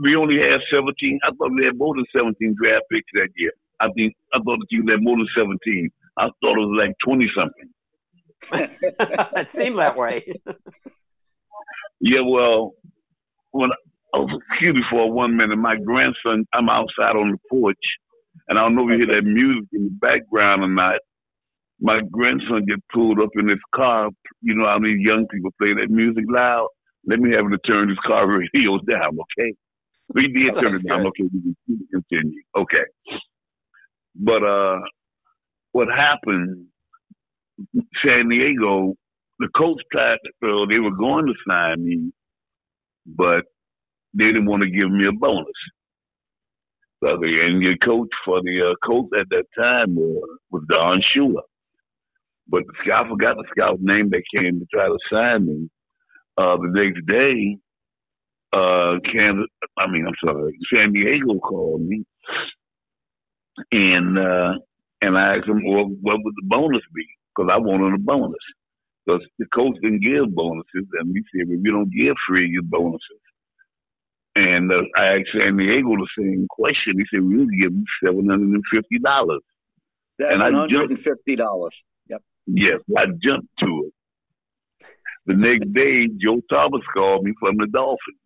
we 0.04 0.16
only 0.16 0.38
had 0.38 0.62
17. 0.72 1.20
I 1.24 1.32
thought 1.32 1.52
we 1.52 1.66
had 1.66 1.78
more 1.78 1.96
than 1.96 2.06
17 2.16 2.56
draft 2.62 2.86
picks 2.92 3.08
that 3.16 3.30
year. 3.36 3.52
I 3.80 3.88
think 3.96 4.14
I 4.36 4.38
thought 4.38 4.60
that 4.60 4.68
you 4.70 4.86
had 4.88 5.02
more 5.02 5.18
than 5.18 5.28
17. 5.36 5.90
I 6.20 6.26
thought 6.26 6.58
it 6.58 6.68
was 6.68 6.78
like 6.78 6.96
20 7.04 7.32
something. 7.36 7.70
it 9.42 9.50
seemed 9.50 9.80
that 9.80 9.98
way. 9.98 10.32
yeah, 12.00 12.22
well, 12.22 12.74
when 13.50 13.72
I 14.14 14.18
was 14.20 14.42
excuse 14.52 14.76
me 14.76 14.82
for 14.92 15.12
one 15.12 15.36
minute, 15.36 15.58
my 15.58 15.76
grandson, 15.76 16.46
I'm 16.54 16.70
outside 16.70 17.16
on 17.16 17.32
the 17.32 17.38
porch, 17.50 17.76
and 18.48 18.60
I 18.60 18.62
don't 18.62 18.76
know 18.76 18.88
if 18.88 19.00
you 19.00 19.08
hear 19.08 19.16
that 19.16 19.28
music 19.28 19.70
in 19.74 19.86
the 19.86 19.98
background 20.00 20.62
or 20.62 20.68
not. 20.68 21.00
My 21.82 22.00
grandson 22.12 22.66
get 22.66 22.78
pulled 22.94 23.20
up 23.20 23.30
in 23.36 23.50
his 23.50 23.60
car. 23.76 24.10
You 24.42 24.56
know 24.56 24.68
how 24.68 24.80
many 24.80 24.96
young 25.00 25.26
people 25.32 25.52
play 25.60 25.74
that 25.74 25.90
music 25.90 26.26
loud? 26.30 26.68
Let 27.08 27.20
me 27.20 27.34
have 27.36 27.46
him 27.46 27.52
to 27.52 27.58
turn 27.60 27.90
his 27.90 27.98
car 28.06 28.28
radio 28.28 28.78
down, 28.88 29.18
okay? 29.20 29.54
We 30.14 30.28
did 30.28 30.60
turn 30.60 30.76
it 30.76 30.86
down. 30.86 31.08
Okay, 31.08 31.24
we 31.24 31.56
can 31.66 31.88
continue. 31.92 32.42
Okay. 32.56 32.86
But 34.16 34.44
uh 34.44 34.80
what 35.72 35.88
happened, 35.88 36.68
San 38.04 38.30
Diego, 38.30 38.96
the 39.40 39.48
coach 39.56 39.82
tried 39.92 40.18
to, 40.26 40.66
they 40.70 40.80
were 40.80 40.96
going 40.96 41.26
to 41.26 41.34
sign 41.48 41.86
me, 41.86 42.12
but 43.06 43.44
they 44.14 44.26
didn't 44.26 44.46
want 44.46 44.64
to 44.64 44.70
give 44.70 44.92
me 44.92 45.08
a 45.08 45.12
bonus. 45.12 45.48
So 47.04 47.18
the, 47.20 47.40
and 47.46 47.64
your 47.64 47.78
coach 47.78 48.10
for 48.26 48.42
the 48.42 48.72
uh, 48.72 48.86
coach 48.86 49.08
at 49.20 49.28
that 49.30 49.46
time 49.58 49.96
was, 49.96 50.40
was 50.52 50.64
Don 50.70 51.02
Shula. 51.16 51.42
But 52.52 52.68
the 52.68 52.74
scout, 52.84 53.06
I 53.06 53.10
forgot 53.10 53.38
the 53.38 53.46
scout's 53.52 53.80
name 53.82 54.10
that 54.10 54.24
came 54.36 54.60
to 54.60 54.66
try 54.74 54.88
to 54.88 54.98
sign 55.12 55.46
me. 55.46 55.70
Uh, 56.38 56.58
the 56.58 56.70
next 56.74 57.06
day, 57.08 57.58
uh, 58.52 59.00
Kansas, 59.10 59.48
I 59.78 59.88
mean, 59.90 60.06
I'm 60.06 60.20
sorry, 60.24 60.58
San 60.74 60.92
Diego 60.92 61.40
called 61.40 61.82
me, 61.82 62.04
and 63.72 64.20
uh, 64.20 64.54
and 65.02 65.18
I 65.18 65.38
asked 65.38 65.48
him, 65.48 65.66
well, 65.66 65.86
what 66.02 66.18
would 66.22 66.36
the 66.36 66.44
bonus 66.44 66.84
be? 66.94 67.06
Because 67.34 67.50
I 67.52 67.58
wanted 67.58 67.96
a 67.96 67.98
bonus. 67.98 68.46
Because 69.06 69.26
the 69.40 69.46
coach 69.56 69.78
didn't 69.82 70.02
give 70.04 70.36
bonuses, 70.36 70.88
and 71.00 71.16
he 71.16 71.24
said, 71.32 71.48
well, 71.48 71.60
we 71.64 71.72
don't 71.72 71.90
give 71.90 72.16
free 72.28 72.50
year 72.50 72.62
bonuses. 72.64 73.22
And 74.36 74.72
uh, 74.72 74.84
I 74.96 75.18
asked 75.18 75.30
San 75.34 75.58
Diego 75.58 75.96
the 75.96 76.08
same 76.18 76.48
question. 76.50 76.96
He 76.98 77.06
said, 77.12 77.24
we'll 77.24 77.48
give 77.48 77.74
you 77.74 77.86
seven 78.04 78.30
hundred 78.30 78.54
and 78.56 78.64
fifty 78.72 79.00
dollars. 79.00 79.42
Seven 80.22 80.40
hundred 80.40 80.90
and 80.90 81.00
fifty 81.00 81.36
dollars. 81.36 81.84
Yes, 82.48 82.80
I 82.98 83.06
jumped 83.06 83.50
to 83.60 83.88
it. 83.88 83.94
The 85.26 85.36
next 85.36 85.72
day, 85.74 86.08
Joe 86.22 86.42
Thomas 86.50 86.82
called 86.94 87.24
me 87.24 87.34
from 87.40 87.58
the 87.58 87.68
Dolphins. 87.68 88.18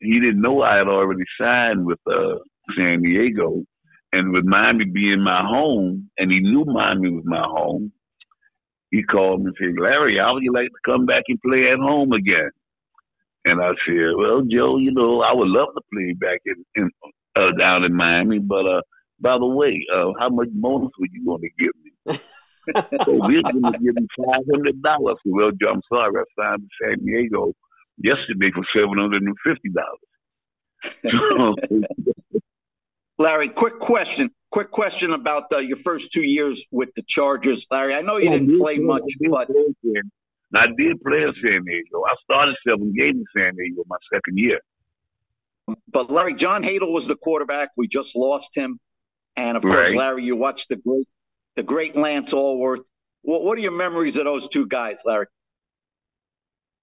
He 0.00 0.20
didn't 0.20 0.40
know 0.40 0.62
I 0.62 0.76
had 0.78 0.88
already 0.88 1.24
signed 1.40 1.86
with 1.86 1.98
uh, 2.06 2.36
San 2.76 3.02
Diego. 3.02 3.64
And 4.12 4.32
with 4.32 4.44
Miami 4.44 4.86
being 4.86 5.22
my 5.22 5.42
home, 5.44 6.10
and 6.16 6.30
he 6.30 6.40
knew 6.40 6.64
Miami 6.64 7.10
was 7.10 7.24
my 7.26 7.42
home, 7.42 7.92
he 8.90 9.02
called 9.02 9.42
me 9.42 9.48
and 9.48 9.56
said, 9.76 9.82
Larry, 9.82 10.16
how 10.18 10.34
would 10.34 10.42
you 10.42 10.52
like 10.52 10.68
to 10.68 10.90
come 10.90 11.04
back 11.04 11.24
and 11.28 11.40
play 11.42 11.70
at 11.70 11.78
home 11.78 12.12
again? 12.12 12.50
And 13.44 13.60
I 13.60 13.72
said, 13.86 14.12
Well, 14.16 14.42
Joe, 14.42 14.78
you 14.78 14.92
know, 14.92 15.20
I 15.20 15.34
would 15.34 15.48
love 15.48 15.68
to 15.74 15.82
play 15.92 16.14
back 16.14 16.40
in, 16.46 16.64
in 16.74 16.90
uh, 17.36 17.52
down 17.58 17.84
in 17.84 17.94
Miami, 17.94 18.38
but 18.38 18.66
uh, 18.66 18.80
by 19.20 19.38
the 19.38 19.46
way, 19.46 19.86
uh, 19.94 20.12
how 20.18 20.30
much 20.30 20.48
bonus 20.52 20.90
were 20.98 21.06
you 21.12 21.24
going 21.24 21.42
to 21.42 21.50
give 21.58 21.72
me? 21.84 22.18
so 23.04 23.12
we're 23.12 23.42
going 23.42 23.62
to 23.62 23.78
give 23.78 23.96
him 23.96 24.08
five 24.24 24.42
hundred 24.52 24.82
dollars. 24.82 25.16
Well, 25.24 25.50
Joe, 25.60 25.72
I'm 25.74 25.82
sorry, 25.88 26.20
I 26.20 26.24
signed 26.40 26.62
in 26.62 26.68
San 26.82 27.04
Diego 27.04 27.52
yesterday 27.98 28.50
for 28.54 28.64
seven 28.74 28.98
hundred 28.98 29.22
and 29.22 29.36
fifty 29.44 29.70
dollars. 29.70 29.98
Larry, 33.18 33.48
quick 33.48 33.80
question. 33.80 34.30
Quick 34.50 34.70
question 34.70 35.12
about 35.12 35.52
uh, 35.52 35.58
your 35.58 35.76
first 35.76 36.12
two 36.12 36.22
years 36.22 36.64
with 36.70 36.88
the 36.94 37.02
Chargers, 37.02 37.66
Larry. 37.70 37.94
I 37.94 38.00
know 38.00 38.16
you 38.16 38.30
didn't 38.30 38.58
play 38.58 38.78
much, 38.78 39.02
but 39.28 39.48
I 40.54 40.66
did 40.76 41.02
play 41.02 41.22
in 41.22 41.34
San 41.42 41.64
Diego. 41.64 42.02
I 42.06 42.14
started 42.24 42.56
seven 42.66 42.94
games 42.96 43.18
in 43.18 43.24
San 43.36 43.56
Diego 43.56 43.82
my 43.88 43.96
second 44.12 44.38
year. 44.38 44.60
But 45.92 46.10
Larry, 46.10 46.34
John 46.34 46.62
Hadl 46.62 46.90
was 46.92 47.06
the 47.06 47.16
quarterback. 47.16 47.70
We 47.76 47.88
just 47.88 48.16
lost 48.16 48.54
him, 48.54 48.78
and 49.36 49.56
of 49.56 49.64
right. 49.64 49.74
course, 49.74 49.94
Larry, 49.94 50.24
you 50.24 50.36
watched 50.36 50.70
the 50.70 50.76
great 50.76 51.06
the 51.58 51.64
great 51.64 51.96
Lance 51.96 52.32
Alworth. 52.32 52.86
What, 53.22 53.42
what 53.42 53.58
are 53.58 53.60
your 53.60 53.76
memories 53.76 54.16
of 54.16 54.24
those 54.24 54.48
two 54.48 54.68
guys, 54.68 55.02
Larry? 55.04 55.26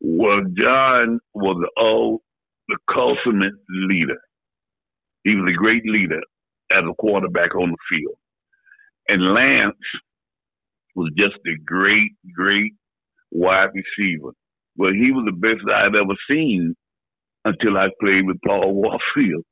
Well, 0.02 0.42
John 0.54 1.20
was 1.34 1.58
the 1.62 1.82
old, 1.82 2.20
the 2.68 2.78
consummate 2.90 3.54
leader. 3.70 4.20
He 5.24 5.34
was 5.34 5.50
a 5.50 5.58
great 5.58 5.86
leader 5.86 6.20
as 6.72 6.84
a 6.84 6.94
quarterback 6.96 7.56
on 7.56 7.72
the 7.72 7.78
field. 7.90 8.18
And 9.08 9.34
Lance 9.34 9.78
was 10.94 11.10
just 11.18 11.38
a 11.48 11.58
great, 11.66 12.12
great 12.36 12.74
wide 13.32 13.70
receiver. 13.74 14.32
Well, 14.76 14.92
he 14.92 15.14
was 15.14 15.24
the 15.26 15.32
best 15.32 15.64
I'd 15.74 15.96
ever 15.96 16.16
seen 16.30 16.76
until 17.46 17.78
I 17.78 17.88
played 18.02 18.28
with 18.28 18.42
Paul 18.46 18.74
Warfield. 18.74 19.46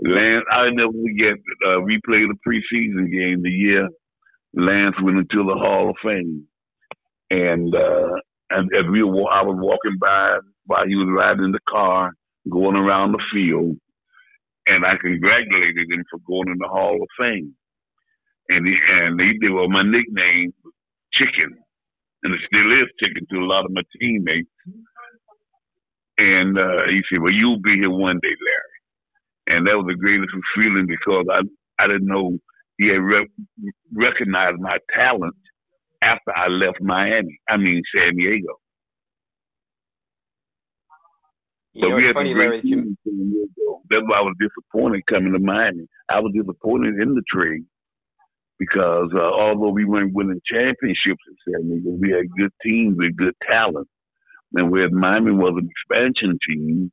Lance, 0.00 0.44
I 0.52 0.70
never 0.70 0.92
forget. 0.92 1.38
Uh, 1.66 1.80
we 1.82 2.00
played 2.06 2.28
a 2.30 2.48
preseason 2.48 3.10
game 3.12 3.42
the 3.42 3.50
year 3.50 3.88
Lance 4.54 4.96
went 5.02 5.18
into 5.18 5.44
the 5.46 5.54
Hall 5.54 5.90
of 5.90 5.96
Fame, 6.04 6.46
and 7.30 7.74
uh, 7.74 8.14
and 8.50 8.70
as 8.78 8.90
we 8.90 9.02
were, 9.04 9.30
I 9.30 9.42
was 9.42 9.56
walking 9.60 9.98
by 10.00 10.38
while 10.66 10.86
he 10.86 10.96
was 10.96 11.08
riding 11.10 11.46
in 11.46 11.52
the 11.52 11.60
car, 11.68 12.12
going 12.50 12.76
around 12.76 13.12
the 13.12 13.22
field, 13.32 13.76
and 14.66 14.86
I 14.86 14.96
congratulated 15.00 15.90
him 15.90 16.04
for 16.10 16.20
going 16.28 16.48
in 16.52 16.58
the 16.58 16.68
Hall 16.68 16.96
of 17.02 17.08
Fame. 17.18 17.54
And 18.48 18.66
he 18.66 18.76
and 18.90 19.20
he 19.20 19.38
did 19.40 19.52
well. 19.52 19.68
My 19.68 19.82
nickname 19.84 20.52
Chicken, 21.14 21.56
and 22.24 22.34
it 22.34 22.40
still 22.46 22.72
is 22.82 22.88
Chicken 23.00 23.26
to 23.32 23.38
a 23.40 23.46
lot 23.48 23.64
of 23.66 23.72
my 23.72 23.82
teammates. 24.00 24.50
And 26.18 26.58
uh, 26.58 26.86
he 26.90 27.02
said, 27.10 27.22
"Well, 27.22 27.32
you'll 27.32 27.60
be 27.62 27.76
here 27.76 27.90
one 27.90 28.20
day, 28.22 28.28
Larry." 28.30 28.77
And 29.48 29.66
that 29.66 29.76
was 29.76 29.86
the 29.88 29.96
greatest 29.96 30.30
feeling 30.54 30.86
because 30.86 31.26
I 31.30 31.40
I 31.82 31.86
didn't 31.86 32.06
know 32.06 32.38
he 32.78 32.88
had 32.88 33.00
re- 33.00 33.28
recognized 33.92 34.60
my 34.60 34.78
talent 34.94 35.34
after 36.02 36.36
I 36.36 36.48
left 36.48 36.80
Miami. 36.80 37.38
I 37.48 37.56
mean 37.56 37.82
San 37.94 38.16
Diego. 38.16 38.54
You 41.72 41.88
know, 41.88 41.96
we 41.96 42.06
had 42.06 42.14
funny, 42.14 42.34
Larry, 42.34 42.60
you... 42.64 42.96
That's 43.90 44.02
why 44.06 44.18
I 44.18 44.22
was 44.22 44.34
disappointed 44.40 45.06
coming 45.06 45.32
to 45.32 45.38
Miami. 45.38 45.86
I 46.08 46.18
was 46.18 46.32
disappointed 46.34 47.00
in 47.00 47.14
the 47.14 47.22
trade 47.32 47.64
because 48.58 49.10
uh, 49.14 49.20
although 49.20 49.70
we 49.70 49.84
weren't 49.84 50.14
winning 50.14 50.40
championships 50.50 51.22
in 51.28 51.36
San 51.46 51.68
Diego, 51.68 51.90
we 52.00 52.10
had 52.10 52.30
good 52.36 52.50
teams 52.64 52.96
with 52.98 53.16
good 53.16 53.34
talent. 53.48 53.86
And 54.54 54.70
where 54.70 54.90
Miami 54.90 55.32
was 55.32 55.54
an 55.56 55.68
expansion 55.70 56.38
team, 56.48 56.90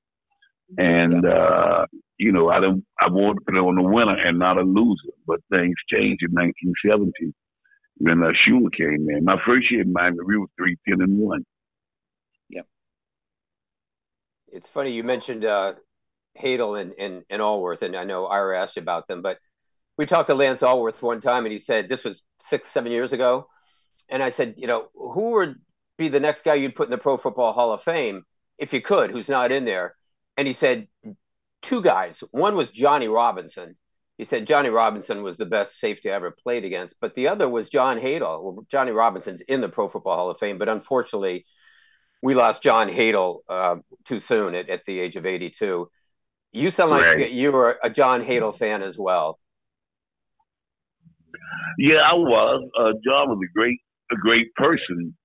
and 0.78 1.26
uh, 1.26 1.86
you 2.18 2.32
know, 2.32 2.50
I 2.50 2.58
I 3.00 3.10
wanted 3.10 3.40
to 3.40 3.52
play 3.52 3.60
on 3.60 3.76
the 3.76 3.84
winner 3.84 4.18
and 4.18 4.40
not 4.40 4.58
a 4.58 4.62
loser. 4.62 5.14
But 5.28 5.40
things 5.50 5.76
changed 5.90 6.24
in 6.24 6.32
1970 6.32 7.34
when 7.98 8.24
uh, 8.24 8.32
Shula 8.48 8.74
came 8.76 9.08
in. 9.10 9.24
My 9.24 9.38
first 9.46 9.72
year 9.72 9.82
in 9.82 9.94
Miami, 9.94 10.18
we 10.26 10.38
were 10.38 10.48
three 10.58 10.78
ten 10.88 11.02
and 11.02 11.18
one. 11.18 11.46
Yep. 12.50 12.66
It's 14.48 14.70
funny 14.70 14.92
you 14.92 15.04
mentioned 15.04 15.46
uh, 15.46 15.74
Hadl 16.40 16.80
and, 16.80 16.94
and 16.98 17.24
and 17.30 17.42
Alworth, 17.42 17.82
and 17.82 17.96
I 17.96 18.04
know 18.04 18.26
Ira 18.26 18.60
asked 18.60 18.76
you 18.76 18.82
about 18.82 19.08
them, 19.08 19.22
but 19.22 19.40
we 19.98 20.06
talked 20.06 20.28
to 20.28 20.36
Lance 20.36 20.62
Alworth 20.62 21.02
one 21.02 21.22
time, 21.22 21.46
and 21.46 21.54
he 21.54 21.60
said 21.60 21.88
this 21.88 22.04
was 22.04 22.24
six, 22.40 22.70
seven 22.70 22.92
years 22.92 23.14
ago, 23.14 23.48
and 24.10 24.22
I 24.22 24.30
said, 24.30 24.56
you 24.58 24.68
know, 24.68 24.88
who 24.94 25.32
would 25.32 25.56
be 25.98 26.10
the 26.10 26.20
next 26.20 26.44
guy 26.44 26.56
you'd 26.56 26.76
put 26.76 26.88
in 26.88 26.92
the 26.92 26.98
Pro 26.98 27.18
Football 27.18 27.54
Hall 27.54 27.72
of 27.72 27.82
Fame 27.82 28.24
if 28.58 28.74
you 28.74 28.82
could, 28.82 29.12
who's 29.12 29.30
not 29.30 29.52
in 29.52 29.66
there? 29.66 29.96
And 30.38 30.48
he 30.48 30.54
said 30.54 30.88
two 31.62 31.82
guys. 31.82 32.24
One 32.32 32.56
was 32.56 32.70
Johnny 32.70 33.08
Robinson. 33.08 33.76
He 34.18 34.24
said 34.24 34.48
Johnny 34.48 34.70
Robinson 34.70 35.24
was 35.24 35.36
the 35.36 35.46
best 35.46 35.80
safety 35.80 36.10
I 36.10 36.16
ever 36.16 36.32
played 36.32 36.64
against, 36.64 37.00
but 37.02 37.14
the 37.16 37.28
other 37.28 37.50
was 37.50 37.70
John 37.70 38.00
Hadl. 38.00 38.42
Well, 38.42 38.66
Johnny 38.70 38.92
Robinson's 38.92 39.42
in 39.42 39.60
the 39.60 39.68
Pro 39.68 39.90
Football 39.90 40.16
Hall 40.16 40.30
of 40.30 40.38
Fame, 40.38 40.58
but 40.58 40.70
unfortunately, 40.70 41.46
we 42.22 42.34
lost 42.34 42.64
John 42.64 42.88
Hadl 42.88 43.40
uh, 43.50 43.76
too 44.06 44.20
soon 44.20 44.56
at, 44.56 44.70
at, 44.70 44.86
the 44.86 45.00
age 45.00 45.18
of 45.18 45.26
82. 45.26 45.90
You 46.54 46.72
sound 46.72 46.92
like 46.92 47.04
right. 47.04 47.32
you 47.32 47.52
were 47.52 47.78
a 47.84 47.90
John 47.90 48.24
Hadl 48.24 48.56
fan 48.56 48.82
as 48.82 48.98
well. 48.98 49.38
Yeah, 51.78 51.98
I 51.98 52.14
was. 52.14 52.70
Uh, 52.80 52.94
John 53.04 53.30
was 53.30 53.40
a 53.44 53.52
great, 53.54 53.80
a 54.14 54.16
great 54.16 54.54
person. 54.56 55.16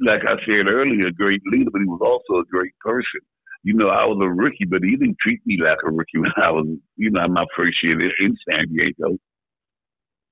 Like 0.00 0.22
I 0.22 0.34
said 0.44 0.66
earlier, 0.66 1.06
a 1.06 1.12
great 1.12 1.42
leader, 1.46 1.70
but 1.70 1.78
he 1.78 1.86
was 1.86 2.00
also 2.02 2.40
a 2.40 2.44
great 2.46 2.76
person 2.80 3.20
you 3.64 3.72
know, 3.72 3.88
I 3.88 4.04
was 4.04 4.18
a 4.20 4.28
rookie, 4.28 4.66
but 4.66 4.82
he 4.82 4.90
didn't 4.90 5.16
treat 5.20 5.40
me 5.46 5.58
like 5.60 5.78
a 5.84 5.90
rookie 5.90 6.18
when 6.18 6.30
I 6.36 6.50
was, 6.50 6.66
you 6.96 7.10
know, 7.10 7.26
my 7.28 7.46
first 7.56 7.82
year 7.82 7.98
in 7.98 8.36
San 8.48 8.68
Diego. 8.68 9.18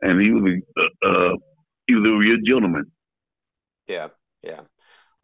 And 0.02 0.20
he 0.20 0.30
was 0.30 0.52
a, 0.52 1.08
uh, 1.08 1.36
he 1.86 1.94
was 1.94 2.04
a 2.04 2.14
real 2.14 2.36
gentleman. 2.44 2.92
Yeah, 3.88 4.08
yeah. 4.42 4.60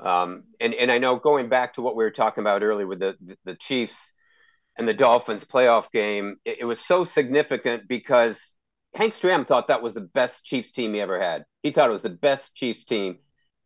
Um, 0.01 0.45
and 0.61 0.75
and 0.75 0.91
I 0.91 0.99
know 0.99 1.17
going 1.17 1.49
back 1.49 1.75
to 1.75 1.83
what 1.83 1.97
we 1.97 2.05
were 2.05 2.11
talking 2.11 2.43
about 2.43 2.63
earlier 2.63 2.87
with 2.87 3.01
the 3.01 3.17
the, 3.21 3.37
the 3.45 3.55
Chiefs 3.57 4.13
and 4.79 4.89
the 4.89 4.95
Dolphins 4.95 5.45
playoff 5.45 5.91
game, 5.91 6.37
it, 6.45 6.59
it, 6.61 6.65
was 6.65 6.79
so 6.79 7.05
significant 7.05 7.89
because 7.89 8.55
Hank 8.95 9.13
Stram 9.13 9.45
thought 9.45 9.69
that 9.69 9.83
was 9.83 9.95
the 9.95 10.01
best 10.01 10.45
Chiefs 10.45 10.71
team 10.71 10.95
he 10.95 11.01
ever 11.01 11.21
had. 11.21 11.45
He 11.65 11.73
thought 11.73 11.89
it 11.89 11.93
was 11.93 12.03
the 12.03 12.11
best 12.11 12.55
Chiefs 12.55 12.85
team, 12.85 13.19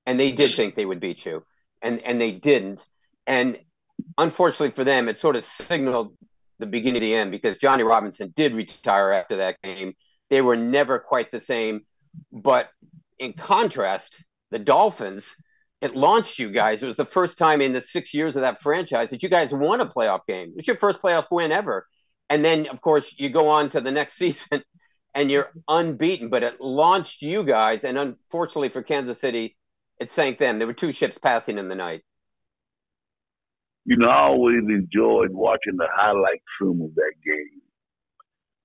and 0.07 0.19
they 0.19 0.33
did 0.33 0.57
think 0.57 0.75
they 0.75 0.87
would 0.87 1.01
beat 1.01 1.27
you, 1.27 1.45
and 1.83 2.01
and 2.01 2.19
they 2.19 2.33
didn't. 2.33 2.87
And 3.27 3.59
unfortunately 4.19 4.71
for 4.71 4.85
them, 4.85 5.09
it 5.09 5.19
sort 5.19 5.37
of 5.37 5.45
signaled 5.45 6.17
the 6.59 6.67
beginning 6.67 6.99
of 6.99 7.03
the 7.03 7.15
end 7.15 7.31
because 7.31 7.59
Johnny 7.59 7.83
Robinson 7.83 8.33
did 8.35 8.55
retire 8.55 9.13
after 9.13 9.37
that 9.37 9.61
game. 9.63 9.95
They 10.31 10.43
were 10.43 10.57
never 10.57 10.99
quite 10.99 11.31
the 11.31 11.41
same. 11.41 11.83
But 12.33 12.69
in 13.19 13.33
contrast, 13.33 14.25
the 14.51 14.59
Dolphins, 14.59 15.35
it 15.81 15.97
launched 15.97 16.39
you 16.39 16.51
guys. 16.51 16.83
It 16.83 16.87
was 16.87 16.97
the 16.97 17.05
first 17.05 17.39
time 17.39 17.61
in 17.61 17.73
the 17.73 17.81
six 17.81 18.15
years 18.15 18.37
of 18.37 18.43
that 18.43 18.61
franchise 18.61 19.11
that 19.11 19.23
you 19.23 19.29
guys 19.29 19.53
won 19.53 19.81
a 19.81 19.87
playoff 19.87 20.21
game. 20.27 20.53
It's 20.57 20.69
your 20.69 20.77
first 20.77 21.01
playoff 21.01 21.27
win 21.31 21.53
ever. 21.53 21.87
And 22.31 22.45
then, 22.45 22.69
of 22.69 22.81
course, 22.81 23.15
you 23.19 23.29
go 23.29 23.49
on 23.49 23.69
to 23.71 23.81
the 23.81 23.91
next 23.91 24.15
season 24.17 24.63
and 25.15 25.31
you're 25.31 25.51
unbeaten. 25.69 26.31
But 26.31 26.43
it 26.43 26.61
launched 26.61 27.23
you 27.23 27.45
guys. 27.45 27.85
And 27.85 27.99
unfortunately 27.99 28.69
for 28.69 28.83
Kansas 28.83 29.21
City, 29.21 29.57
it 29.99 30.11
sank 30.11 30.39
them. 30.39 30.59
There 30.59 30.67
were 30.67 30.73
two 30.73 30.93
ships 30.93 31.19
passing 31.19 31.59
in 31.59 31.69
the 31.69 31.75
night 31.75 32.03
you 33.85 33.97
know, 33.97 34.09
I 34.09 34.23
always 34.23 34.63
enjoyed 34.69 35.31
watching 35.31 35.77
the 35.77 35.89
highlight 35.93 36.43
film 36.59 36.83
of 36.83 36.95
that 36.95 37.13
game 37.25 37.63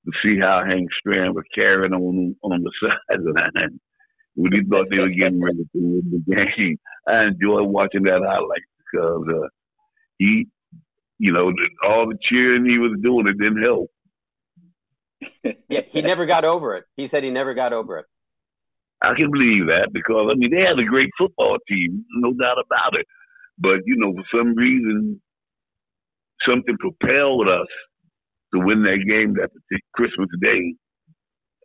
to 0.05 0.11
see 0.23 0.39
how 0.39 0.63
Hank 0.65 0.89
Stram 1.01 1.33
was 1.33 1.43
carrying 1.53 1.93
on 1.93 2.35
on 2.43 2.63
the 2.63 2.71
sideline 3.09 3.79
when 4.35 4.51
he 4.53 4.61
thought 4.69 4.87
they 4.89 4.99
were 4.99 5.09
getting 5.09 5.41
ready 5.41 5.57
to 5.57 5.69
win 5.73 6.23
the 6.27 6.35
game. 6.35 6.77
I 7.07 7.25
enjoyed 7.25 7.67
watching 7.67 8.03
that 8.03 8.21
highlight 8.23 8.61
because 8.79 9.25
uh, 9.43 9.47
he, 10.19 10.47
you 11.17 11.33
know, 11.33 11.51
all 11.83 12.07
the 12.07 12.17
cheering 12.21 12.65
he 12.65 12.77
was 12.77 12.99
doing 13.01 13.27
it 13.27 13.37
didn't 13.39 13.63
help. 13.63 13.89
yeah, 15.69 15.81
he 15.89 16.01
never 16.03 16.27
got 16.27 16.45
over 16.45 16.75
it. 16.75 16.85
He 16.95 17.07
said 17.07 17.23
he 17.23 17.31
never 17.31 17.55
got 17.55 17.73
over 17.73 17.97
it. 17.97 18.05
I 19.01 19.13
can 19.15 19.31
believe 19.31 19.67
that 19.67 19.89
because 19.91 20.29
I 20.31 20.35
mean 20.35 20.51
they 20.51 20.61
had 20.61 20.79
a 20.79 20.85
great 20.85 21.09
football 21.17 21.57
team, 21.67 22.05
no 22.15 22.33
doubt 22.33 22.57
about 22.63 22.99
it. 22.99 23.05
But 23.57 23.79
you 23.85 23.95
know, 23.97 24.13
for 24.13 24.37
some 24.37 24.55
reason, 24.55 25.21
something 26.47 26.77
propelled 26.77 27.47
us 27.47 27.67
to 28.53 28.59
win 28.59 28.83
that 28.83 29.03
game 29.07 29.33
that 29.33 29.49
Christmas 29.93 30.29
Day, 30.41 30.75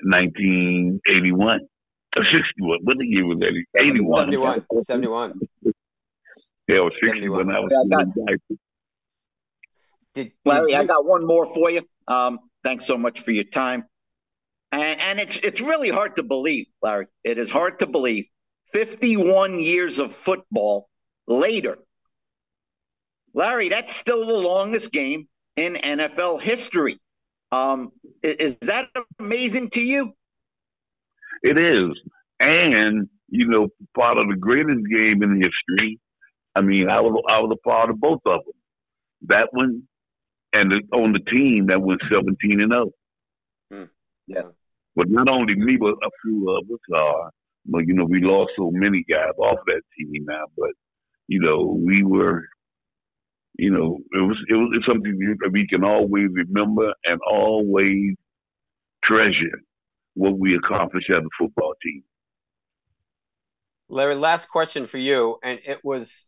1981. 0.04 1.60
Or 2.14 2.24
61. 2.24 2.78
What 2.82 2.98
the 2.98 3.06
year 3.06 3.24
was 3.24 3.38
that? 3.38 3.80
81. 3.80 4.26
71. 4.26 4.66
71. 4.82 5.40
yeah, 6.68 6.76
it 6.76 6.80
was 6.80 6.92
61. 7.02 7.50
I 7.50 7.60
was 7.60 7.70
yeah, 7.70 7.98
I 7.98 8.04
got, 8.04 8.38
did, 10.14 10.32
Larry, 10.44 10.74
I 10.74 10.84
got 10.84 11.06
one 11.06 11.26
more 11.26 11.46
for 11.46 11.70
you. 11.70 11.82
Um, 12.06 12.38
thanks 12.62 12.86
so 12.86 12.98
much 12.98 13.20
for 13.20 13.30
your 13.30 13.44
time. 13.44 13.84
And, 14.70 15.00
and 15.00 15.20
it's 15.20 15.36
it's 15.36 15.60
really 15.60 15.90
hard 15.90 16.16
to 16.16 16.22
believe, 16.22 16.66
Larry. 16.82 17.06
It 17.24 17.38
is 17.38 17.50
hard 17.50 17.78
to 17.80 17.86
believe. 17.86 18.26
51 18.72 19.58
years 19.58 19.98
of 19.98 20.12
football 20.12 20.88
later. 21.26 21.78
Larry, 23.34 23.68
that's 23.68 23.94
still 23.94 24.26
the 24.26 24.34
longest 24.34 24.92
game 24.92 25.28
in 25.56 25.74
NFL 25.74 26.40
history. 26.40 27.00
Um, 27.50 27.92
is 28.22 28.56
that 28.58 28.88
amazing 29.18 29.70
to 29.70 29.82
you? 29.82 30.14
It 31.42 31.58
is. 31.58 31.98
And, 32.40 33.08
you 33.28 33.46
know, 33.46 33.68
part 33.96 34.18
of 34.18 34.28
the 34.28 34.36
greatest 34.36 34.86
game 34.90 35.22
in 35.22 35.40
history. 35.40 35.98
I 36.54 36.60
mean, 36.60 36.88
I 36.88 37.00
was 37.00 37.22
I 37.28 37.40
was 37.40 37.56
a 37.56 37.68
part 37.68 37.90
of 37.90 38.00
both 38.00 38.20
of 38.26 38.40
them. 38.44 38.54
That 39.28 39.48
one 39.52 39.84
and 40.52 40.70
the, 40.70 40.96
on 40.96 41.12
the 41.12 41.20
team 41.30 41.66
that 41.68 41.80
went 41.80 42.02
17 42.10 42.60
and 42.60 42.72
0. 42.72 42.90
Hmm. 43.70 43.84
Yeah. 44.26 44.50
But 44.94 45.08
not 45.08 45.28
only 45.28 45.54
me, 45.54 45.76
but 45.78 45.94
a 45.94 46.10
few 46.22 46.50
of 46.50 46.64
us 46.70 46.80
are. 46.94 47.30
But, 47.64 47.86
you 47.86 47.94
know, 47.94 48.04
we 48.04 48.20
lost 48.20 48.52
so 48.56 48.70
many 48.70 49.04
guys 49.08 49.32
off 49.38 49.58
that 49.66 49.82
team 49.96 50.24
now. 50.26 50.44
But, 50.56 50.70
you 51.28 51.40
know, 51.40 51.78
we 51.84 52.02
were 52.02 52.44
you 53.58 53.70
know, 53.70 53.98
it 54.12 54.18
was 54.18 54.38
it 54.48 54.54
was 54.54 54.70
it's 54.76 54.86
something 54.86 55.36
that 55.40 55.50
we 55.52 55.66
can 55.66 55.84
always 55.84 56.28
remember 56.32 56.94
and 57.04 57.20
always 57.20 58.14
treasure 59.04 59.60
what 60.14 60.38
we 60.38 60.56
accomplished 60.56 61.10
as 61.10 61.22
a 61.22 61.28
football 61.38 61.74
team. 61.82 62.02
Larry, 63.88 64.14
last 64.14 64.48
question 64.48 64.86
for 64.86 64.98
you, 64.98 65.36
and 65.42 65.60
it 65.66 65.80
was 65.84 66.26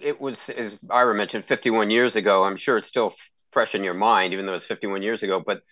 it 0.00 0.20
was 0.20 0.50
as 0.50 0.72
Ira 0.90 1.14
mentioned 1.14 1.44
51 1.44 1.90
years 1.90 2.16
ago. 2.16 2.44
I'm 2.44 2.56
sure 2.56 2.76
it's 2.76 2.88
still 2.88 3.14
fresh 3.50 3.74
in 3.74 3.82
your 3.82 3.94
mind, 3.94 4.34
even 4.34 4.46
though 4.46 4.54
it's 4.54 4.66
51 4.66 5.02
years 5.02 5.22
ago. 5.22 5.42
But 5.44 5.62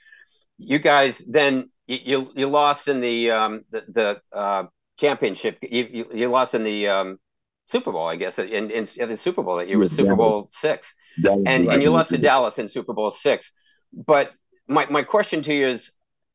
you 0.56 0.78
guys 0.78 1.18
then 1.18 1.70
you 1.86 2.30
you, 2.34 2.46
lost 2.46 2.88
in 2.88 3.00
the 3.00 3.30
um, 3.32 3.64
the, 3.70 3.84
the 3.88 4.36
uh, 4.36 4.66
championship. 4.98 5.58
You, 5.60 5.88
you, 5.90 6.06
you 6.14 6.28
lost 6.28 6.54
in 6.54 6.64
the 6.64 6.88
um, 6.88 7.18
Super 7.68 7.92
Bowl, 7.92 8.06
I 8.06 8.16
guess, 8.16 8.38
in, 8.38 8.70
in, 8.70 8.86
in 8.96 9.08
the 9.08 9.16
Super 9.16 9.42
Bowl 9.42 9.56
that 9.56 9.68
year 9.68 9.78
was 9.78 9.92
Super 9.92 10.14
Bowl 10.16 10.46
six, 10.48 10.92
and 11.24 11.66
right. 11.66 11.74
and 11.74 11.82
you 11.82 11.90
lost 11.90 12.10
to 12.10 12.18
Dallas 12.18 12.58
in 12.58 12.68
Super 12.68 12.92
Bowl 12.92 13.10
six. 13.10 13.52
but 13.92 14.32
my 14.68 14.86
my 14.86 15.02
question 15.02 15.42
to 15.42 15.54
you 15.54 15.68
is, 15.68 15.92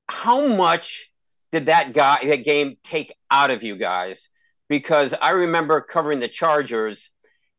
how 0.07 0.47
much 0.47 1.11
did 1.51 1.67
that 1.67 1.93
guy 1.93 2.19
that 2.25 2.43
game 2.43 2.75
take 2.83 3.15
out 3.29 3.51
of 3.51 3.63
you 3.63 3.75
guys? 3.77 4.29
Because 4.67 5.13
I 5.13 5.31
remember 5.31 5.79
covering 5.81 6.19
the 6.19 6.27
Chargers, 6.27 7.11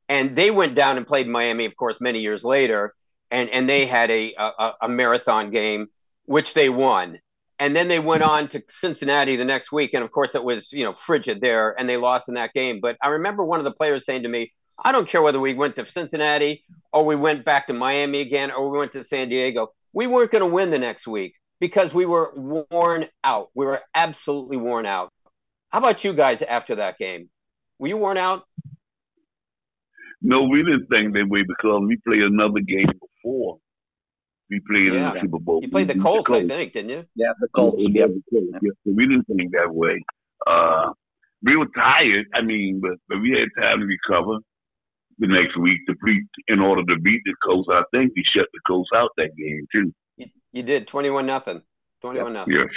and 0.09 0.37
they 0.37 0.51
went 0.51 0.75
down 0.75 0.97
and 0.97 1.07
played 1.07 1.27
Miami, 1.27 1.65
of 1.65 1.77
course, 1.77 2.01
many 2.01 2.21
years 2.21 2.45
later, 2.45 2.95
and 3.31 3.49
and 3.51 3.69
they 3.69 3.87
had 3.87 4.11
a 4.11 4.35
a, 4.39 4.73
a 4.83 4.89
marathon 4.89 5.51
game 5.51 5.89
which 6.25 6.53
they 6.53 6.69
won 6.69 7.19
and 7.59 7.75
then 7.75 7.89
they 7.89 7.99
went 7.99 8.23
on 8.23 8.49
to 8.49 8.63
Cincinnati 8.69 9.37
the 9.37 9.45
next 9.45 9.73
week, 9.73 9.95
and 9.95 10.05
of 10.05 10.13
course 10.13 10.35
it 10.35 10.45
was 10.45 10.73
you 10.73 10.85
know 10.85 10.93
frigid 10.93 11.41
there, 11.41 11.75
and 11.79 11.89
they 11.89 11.97
lost 11.97 12.29
in 12.29 12.35
that 12.35 12.53
game. 12.53 12.81
But 12.81 12.97
I 13.03 13.09
remember 13.09 13.45
one 13.45 13.59
of 13.59 13.65
the 13.65 13.73
players 13.73 14.05
saying 14.05 14.23
to 14.23 14.29
me, 14.29 14.53
"I 14.85 14.93
don't 14.93 15.09
care 15.09 15.23
whether 15.23 15.41
we 15.41 15.55
went 15.55 15.77
to 15.77 15.85
Cincinnati 15.85 16.63
or 16.93 17.05
we 17.05 17.17
went 17.17 17.45
back 17.45 17.67
to 17.67 17.73
Miami 17.73 18.21
again 18.21 18.51
or 18.51 18.71
we 18.71 18.79
went 18.79 18.93
to 18.93 19.03
San 19.03 19.29
Diego, 19.29 19.73
we 19.93 20.07
weren't 20.07 20.31
going 20.31 20.43
to 20.43 20.55
win 20.55 20.71
the 20.71 20.79
next 20.79 21.07
week 21.07 21.35
because 21.61 21.93
we 21.93 22.07
were 22.07 22.33
worn 22.37 23.07
out. 23.25 23.49
We 23.55 23.67
were 23.67 23.83
absolutely 23.95 24.57
worn 24.57 24.87
out." 24.87 25.13
How 25.71 25.81
about 25.81 26.05
you 26.05 26.15
guys 26.15 26.41
after 26.43 26.77
that 26.77 26.97
game? 26.99 27.29
Were 27.79 27.89
you 27.89 27.99
worn 27.99 28.17
out? 28.17 28.45
No, 30.23 30.45
we 30.45 30.65
didn't 30.65 30.87
think 30.87 31.13
that 31.15 31.29
way 31.29 31.43
because 31.47 31.83
we 31.87 31.97
played 32.07 32.23
another 32.23 32.61
game 32.61 32.91
before 33.23 33.59
we 34.51 34.61
played 34.69 34.93
yeah. 34.93 35.09
in 35.09 35.15
the 35.15 35.21
Super 35.21 35.39
Bowl. 35.39 35.61
You 35.63 35.69
played 35.69 35.89
the 35.89 35.99
Colts, 35.99 36.29
the 36.29 36.35
Colts, 36.35 36.53
I 36.53 36.57
think, 36.57 36.73
didn't 36.73 36.91
you? 36.91 37.05
Yeah, 37.15 37.33
the 37.41 37.49
Colts. 37.55 37.83
Yeah, 37.83 38.07
the 38.07 38.23
Colts. 38.33 38.59
Yeah. 38.63 38.71
So 38.85 38.93
we 38.95 39.07
didn't 39.07 39.25
think 39.25 39.53
that 39.53 39.73
way. 39.73 40.03
Uh, 40.47 40.93
we 41.43 41.57
were 41.57 41.69
tired. 41.75 42.27
I 42.35 42.43
mean, 42.43 42.81
but, 42.81 42.99
but 43.09 43.21
we 43.21 43.31
had 43.31 43.49
time 43.63 43.81
to 43.81 43.87
recover 43.87 44.39
the 45.19 45.27
next 45.27 45.57
week 45.57 45.81
to 45.87 45.95
beat 46.05 46.25
in 46.49 46.61
order 46.61 46.83
to 46.85 47.01
beat 47.01 47.23
the 47.25 47.35
Colts. 47.45 47.69
I 47.71 47.83
think 47.93 48.13
we 48.15 48.25
shut 48.35 48.47
the 48.53 48.61
Colts 48.67 48.91
out 48.95 49.11
that 49.17 49.37
game 49.37 49.67
too. 49.73 49.93
You, 50.17 50.27
you 50.53 50.63
did 50.63 50.87
twenty 50.87 51.11
one 51.11 51.27
nothing. 51.27 51.63
Twenty 52.01 52.23
one 52.23 52.33
nothing. 52.33 52.55
Yes. 52.55 52.69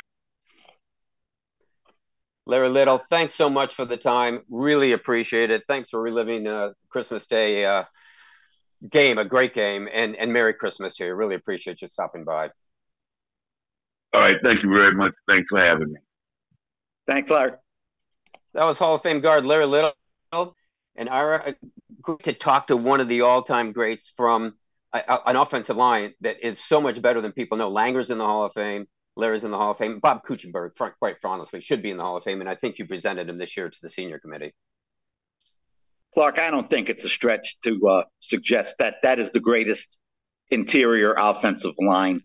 Larry 2.48 2.70
Little, 2.70 3.00
thanks 3.10 3.36
so 3.36 3.52
much 3.52 3.76
for 3.76 3.86
the 3.86 3.96
time. 3.96 4.42
Really 4.50 4.94
appreciate 4.94 5.52
it. 5.52 5.64
Thanks 5.68 5.90
for 5.90 6.02
reliving 6.02 6.48
uh, 6.48 6.74
Christmas 6.90 7.28
Day 7.28 7.64
uh, 7.66 7.84
game, 8.92 9.18
a 9.18 9.26
great 9.26 9.54
game, 9.54 9.88
and 9.94 10.16
and 10.16 10.32
Merry 10.32 10.54
Christmas 10.54 10.96
to 10.96 11.06
you. 11.06 11.14
Really 11.14 11.36
appreciate 11.36 11.82
you 11.82 11.88
stopping 11.88 12.24
by. 12.24 12.50
All 14.14 14.22
right, 14.22 14.36
thank 14.44 14.64
you 14.64 14.70
very 14.70 14.94
much. 14.94 15.14
Thanks 15.28 15.48
for 15.50 15.60
having 15.60 15.94
me. 15.94 16.00
Thanks, 17.08 17.30
Larry. 17.30 17.54
That 18.54 18.66
was 18.66 18.78
Hall 18.78 18.96
of 18.96 19.02
Fame 19.02 19.22
guard 19.22 19.46
Larry 19.46 19.66
Little, 19.66 19.94
and 20.96 21.10
Ira 21.10 21.44
uh, 21.48 21.52
great 22.02 22.24
to 22.24 22.34
talk 22.34 22.68
to 22.68 22.76
one 22.76 23.00
of 23.00 23.08
the 23.08 23.22
all-time 23.22 23.72
greats 23.72 24.12
from 24.16 24.56
a, 24.94 25.00
a, 25.08 25.20
an 25.28 25.36
offensive 25.38 25.78
line 25.78 26.14
that 26.22 26.46
is 26.46 26.60
so 26.60 26.82
much 26.82 27.02
better 27.02 27.22
than 27.22 27.32
people 27.32 27.58
know. 27.58 27.72
Langer's 27.72 28.10
in 28.10 28.18
the 28.18 28.26
Hall 28.26 28.44
of 28.44 28.54
Fame. 28.54 28.88
Larry's 29.16 29.44
in 29.44 29.52
the 29.52 29.58
Hall 29.58 29.72
of 29.72 29.78
Fame. 29.78 30.00
Bob 30.00 30.24
Kuechenberg, 30.26 30.72
quite 31.00 31.16
honestly, 31.24 31.62
should 31.62 31.82
be 31.82 31.92
in 31.92 31.98
the 31.98 32.04
Hall 32.04 32.18
of 32.18 32.24
Fame, 32.24 32.42
and 32.42 32.50
I 32.50 32.56
think 32.56 32.80
you 32.80 32.86
presented 32.86 33.30
him 33.30 33.38
this 33.38 33.56
year 33.56 33.70
to 33.70 33.80
the 33.82 33.90
senior 33.90 34.20
committee. 34.20 34.54
Clark, 36.14 36.40
I 36.40 36.52
don't 36.52 36.70
think 36.70 36.90
it's 36.90 37.06
a 37.06 37.10
stretch 37.10 37.60
to 37.62 37.88
uh, 37.88 38.04
suggest 38.20 38.76
that 38.80 38.98
that 39.04 39.20
is 39.20 39.32
the 39.32 39.40
greatest 39.40 39.98
interior 40.50 41.14
offensive 41.14 41.74
line 41.80 42.22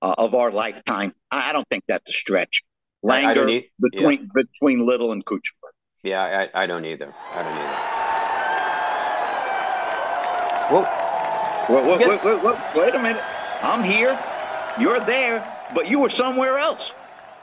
uh, 0.00 0.14
of 0.16 0.34
our 0.34 0.52
lifetime. 0.52 1.12
I 1.30 1.52
don't 1.52 1.68
think 1.68 1.84
that's 1.88 2.08
a 2.08 2.12
stretch. 2.12 2.62
Langer 3.04 3.46
need, 3.46 3.70
between 3.80 4.20
yeah. 4.20 4.42
between 4.42 4.86
Little 4.86 5.12
and 5.12 5.24
Kuechenberg. 5.24 5.72
Yeah, 6.02 6.48
I, 6.54 6.62
I, 6.62 6.66
don't 6.66 6.84
either. 6.84 7.12
I 7.32 7.42
don't 7.42 7.52
either. 7.52 7.76
Whoa, 10.70 10.82
whoa, 11.82 11.98
whoa, 11.98 12.18
whoa, 12.18 12.38
whoa, 12.38 12.80
wait 12.80 12.94
a 12.94 13.02
minute. 13.02 13.22
I'm 13.62 13.82
here. 13.82 14.18
You're 14.78 15.00
there, 15.00 15.52
but 15.74 15.88
you 15.88 16.00
were 16.00 16.10
somewhere 16.10 16.58
else. 16.58 16.92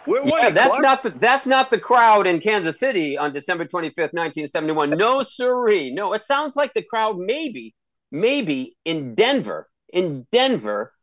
Where 0.06 0.26
yeah, 0.26 0.50
that's 0.50 0.70
Clark? 0.70 0.82
not 0.82 1.02
the 1.04 1.10
that's 1.12 1.46
not 1.46 1.70
the 1.70 1.80
crowd 1.80 2.28
in 2.28 2.40
Kansas 2.40 2.80
City 2.80 3.18
on 3.18 3.32
December 3.32 3.66
25th, 3.66 4.14
1971. 4.14 4.92
No, 4.92 5.24
siree. 5.24 5.92
No, 5.92 6.14
it 6.14 6.26
sounds 6.26 6.56
like 6.56 6.74
the 6.74 6.82
crowd 6.82 7.18
maybe, 7.18 7.74
maybe 8.12 8.76
in 8.86 9.16
Denver, 9.16 9.70
in 9.92 10.28
Denver 10.32 10.94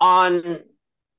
on 0.00 0.60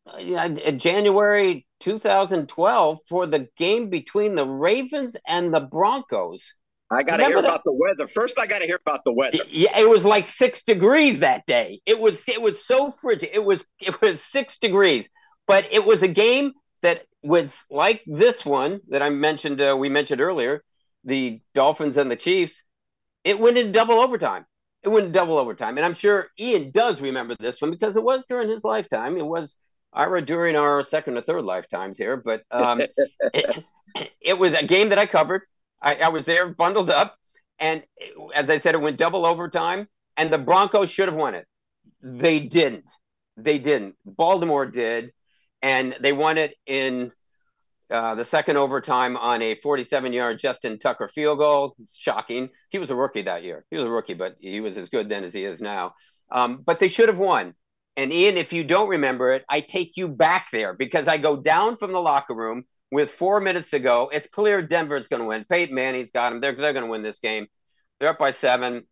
uh, 0.06 0.50
January 0.72 1.66
2012 1.80 3.00
for 3.08 3.26
the 3.26 3.48
game 3.58 3.90
between 3.90 4.36
the 4.36 4.46
Ravens 4.46 5.16
and 5.28 5.54
the 5.54 5.62
Broncos. 5.62 6.54
I 6.90 7.04
got 7.04 7.18
to 7.18 7.26
hear 7.26 7.42
that? 7.42 7.46
about 7.46 7.64
the 7.66 7.74
weather. 7.74 8.08
First, 8.08 8.40
I 8.40 8.48
got 8.48 8.60
to 8.60 8.66
hear 8.66 8.80
about 8.86 9.04
the 9.04 9.12
weather. 9.12 9.40
Yeah, 9.50 9.78
it 9.78 9.90
was 9.90 10.06
like 10.06 10.26
six 10.26 10.62
degrees 10.64 11.20
that 11.20 11.46
day. 11.46 11.82
It 11.86 12.00
was 12.00 12.28
it 12.28 12.42
was 12.42 12.66
so 12.66 12.92
frigid. 12.92 13.30
It 13.34 13.44
was 13.44 13.66
it 13.80 14.02
was 14.02 14.22
six 14.22 14.58
degrees, 14.58 15.10
but 15.48 15.68
it 15.72 15.86
was 15.86 16.04
a 16.04 16.08
game 16.08 16.54
that 16.88 17.04
was 17.22 17.66
like 17.70 18.02
this 18.08 18.46
one 18.46 18.80
that 18.88 19.02
I 19.02 19.10
mentioned, 19.10 19.62
uh, 19.62 19.76
we 19.78 19.90
mentioned 19.90 20.22
earlier, 20.22 20.64
the 21.04 21.42
Dolphins 21.54 21.98
and 21.98 22.10
the 22.10 22.16
Chiefs, 22.16 22.64
it 23.26 23.38
went 23.38 23.58
in 23.58 23.74
double 23.74 23.96
overtime. 23.96 24.46
It 24.84 24.90
went 24.90 25.08
in 25.08 25.12
double 25.12 25.38
overtime. 25.38 25.76
And 25.76 25.86
I'm 25.86 25.96
sure 25.96 26.30
Ian 26.40 26.72
does 26.72 27.02
remember 27.02 27.36
this 27.38 27.62
one 27.62 27.72
because 27.72 27.98
it 27.98 28.04
was 28.04 28.26
during 28.26 28.50
his 28.50 28.64
lifetime. 28.64 29.18
It 29.18 29.26
was 29.26 29.58
Ira 29.92 30.22
during 30.22 30.56
our 30.56 30.82
second 30.82 31.18
or 31.18 31.22
third 31.22 31.44
lifetimes 31.44 31.98
here, 31.98 32.16
but 32.16 32.44
um, 32.52 32.82
it, 33.34 33.64
it, 34.22 34.40
was 34.40 34.54
a 34.54 34.64
game 34.64 34.90
that 34.90 34.98
I 34.98 35.08
covered. 35.08 35.42
I, 35.82 35.96
I 35.96 36.08
was 36.08 36.24
there 36.24 36.48
bundled 36.48 36.90
up. 36.90 37.18
And 37.60 37.84
as 38.34 38.50
I 38.50 38.58
said, 38.58 38.76
it 38.76 38.82
went 38.82 38.98
double 38.98 39.26
overtime, 39.26 39.90
and 40.16 40.32
the 40.32 40.38
Broncos 40.38 40.90
should 40.90 41.10
have 41.10 41.18
won 41.18 41.36
it. 41.36 41.46
They 42.02 42.40
didn't. 42.40 42.90
They 43.36 43.60
didn't. 43.60 43.96
Baltimore 44.06 44.68
did 44.68 45.12
and 45.62 45.96
they 46.02 46.14
won 46.14 46.38
it 46.38 46.56
in 46.66 47.12
uh, 47.90 48.16
the 48.16 48.26
second 48.26 48.58
overtime 48.58 49.16
on 49.16 49.42
a 49.42 49.56
47 49.56 50.12
yard 50.14 50.40
Justin 50.40 50.78
Tucker 50.78 51.08
field 51.08 51.40
goal. 51.40 51.76
It's 51.82 51.98
shocking. 51.98 52.50
He 52.70 52.80
was 52.80 52.90
a 52.90 52.96
rookie 52.96 53.24
that 53.24 53.44
year. 53.44 53.66
He 53.72 53.78
was 53.78 53.86
a 53.86 53.90
rookie, 53.90 54.14
but 54.14 54.36
he 54.40 54.60
was 54.60 54.78
as 54.78 54.90
good 54.90 55.10
then 55.10 55.24
as 55.24 55.34
he 55.34 55.44
is 55.44 55.62
now. 55.62 55.94
Um, 56.30 56.64
but 56.66 56.80
they 56.80 56.90
should 56.90 57.08
have 57.08 57.18
won. 57.18 57.54
And 57.96 58.12
Ian, 58.12 58.38
if 58.38 58.54
you 58.54 58.64
don't 58.64 58.90
remember 58.90 59.32
it, 59.32 59.46
I 59.50 59.62
take 59.62 59.98
you 59.98 60.08
back 60.08 60.48
there 60.52 60.74
because 60.74 61.08
I 61.08 61.18
go 61.18 61.38
down 61.38 61.78
from 61.78 61.94
the 61.94 62.00
locker 62.00 62.36
room 62.36 62.66
with 62.92 63.10
four 63.10 63.40
minutes 63.40 63.72
to 63.72 63.80
go. 63.80 64.10
It's 64.14 64.28
clear 64.28 64.62
Denver's 64.62 65.08
going 65.08 65.22
to 65.22 65.28
win. 65.28 65.46
Peyton 65.50 65.74
Manning's 65.74 66.12
got 66.12 66.30
them. 66.30 66.40
They're, 66.40 66.52
they're 66.52 66.74
going 66.74 66.86
to 66.86 66.92
win 66.92 67.04
this 67.04 67.20
game. 67.20 67.48
They're 68.00 68.10
up 68.10 68.20
by 68.20 68.32
seven. 68.32 68.86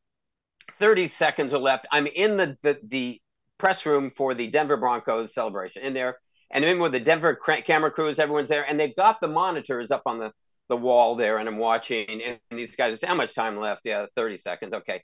30 0.80 1.10
seconds 1.10 1.54
are 1.54 1.60
left. 1.60 1.86
I'm 1.91 2.08
in 2.08 2.38
the, 2.38 2.58
the, 2.63 2.80
the 2.88 3.21
press 3.58 3.86
room 3.86 4.12
for 4.15 4.34
the 4.34 4.47
Denver 4.47 4.78
Broncos 4.78 5.34
celebration 5.34 5.84
in 5.84 5.93
there 5.93 6.17
and 6.51 6.63
then 6.63 6.79
with 6.79 6.91
the 6.91 6.99
Denver 6.99 7.36
camera 7.36 7.91
crews, 7.91 8.19
everyone's 8.19 8.49
there, 8.49 8.65
and 8.67 8.79
they've 8.79 8.95
got 8.95 9.19
the 9.19 9.27
monitors 9.27 9.91
up 9.91 10.03
on 10.05 10.19
the 10.19 10.31
the 10.67 10.77
wall 10.77 11.15
there, 11.15 11.38
and 11.38 11.47
I'm 11.47 11.58
watching, 11.60 12.21
and 12.23 12.39
these 12.49 12.75
guys 12.75 12.99
say, 12.99 13.08
"How 13.08 13.13
much 13.15 13.36
time 13.36 13.58
left?" 13.58 13.81
Yeah, 13.84 14.08
30 14.15 14.38
seconds. 14.38 14.73
Okay. 14.73 15.03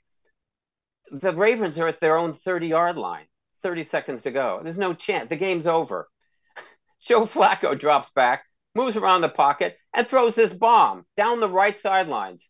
The 1.10 1.32
Ravens 1.32 1.78
are 1.78 1.86
at 1.86 2.00
their 2.00 2.16
own 2.16 2.32
30 2.32 2.68
yard 2.68 2.96
line. 2.96 3.26
30 3.62 3.84
seconds 3.84 4.22
to 4.22 4.30
go. 4.30 4.60
There's 4.62 4.78
no 4.78 4.92
chance. 4.92 5.28
The 5.28 5.36
game's 5.36 5.66
over. 5.66 6.08
Joe 7.06 7.26
Flacco 7.26 7.78
drops 7.78 8.10
back, 8.10 8.44
moves 8.74 8.96
around 8.96 9.20
the 9.20 9.28
pocket, 9.28 9.76
and 9.94 10.06
throws 10.06 10.34
this 10.34 10.52
bomb 10.52 11.04
down 11.16 11.40
the 11.40 11.48
right 11.48 11.76
sidelines 11.76 12.48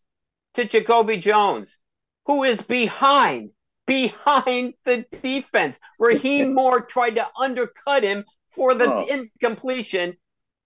to 0.55 0.65
Jacoby 0.65 1.17
Jones, 1.17 1.77
who 2.25 2.43
is 2.43 2.61
behind, 2.61 3.51
behind 3.85 4.73
the 4.85 5.05
defense. 5.21 5.79
Rahim 5.99 6.53
Moore 6.53 6.81
tried 6.81 7.15
to 7.15 7.27
undercut 7.39 8.03
him 8.03 8.25
for 8.55 8.73
the 8.73 8.91
oh. 8.91 9.05
incompletion. 9.07 10.17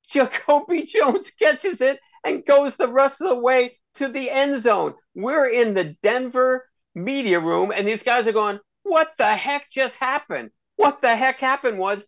Jacoby 0.09 0.83
Jones 0.87 1.31
catches 1.31 1.81
it 1.81 1.99
and 2.23 2.45
goes 2.45 2.75
the 2.75 2.87
rest 2.87 3.21
of 3.21 3.29
the 3.29 3.39
way 3.39 3.77
to 3.95 4.07
the 4.07 4.29
end 4.29 4.61
zone. 4.61 4.93
We're 5.15 5.49
in 5.49 5.73
the 5.73 5.95
Denver 6.03 6.67
media 6.95 7.39
room, 7.39 7.71
and 7.75 7.87
these 7.87 8.03
guys 8.03 8.27
are 8.27 8.33
going, 8.33 8.59
What 8.83 9.11
the 9.17 9.25
heck 9.25 9.69
just 9.69 9.95
happened? 9.95 10.51
What 10.75 11.01
the 11.01 11.15
heck 11.15 11.39
happened 11.39 11.79
was 11.79 12.05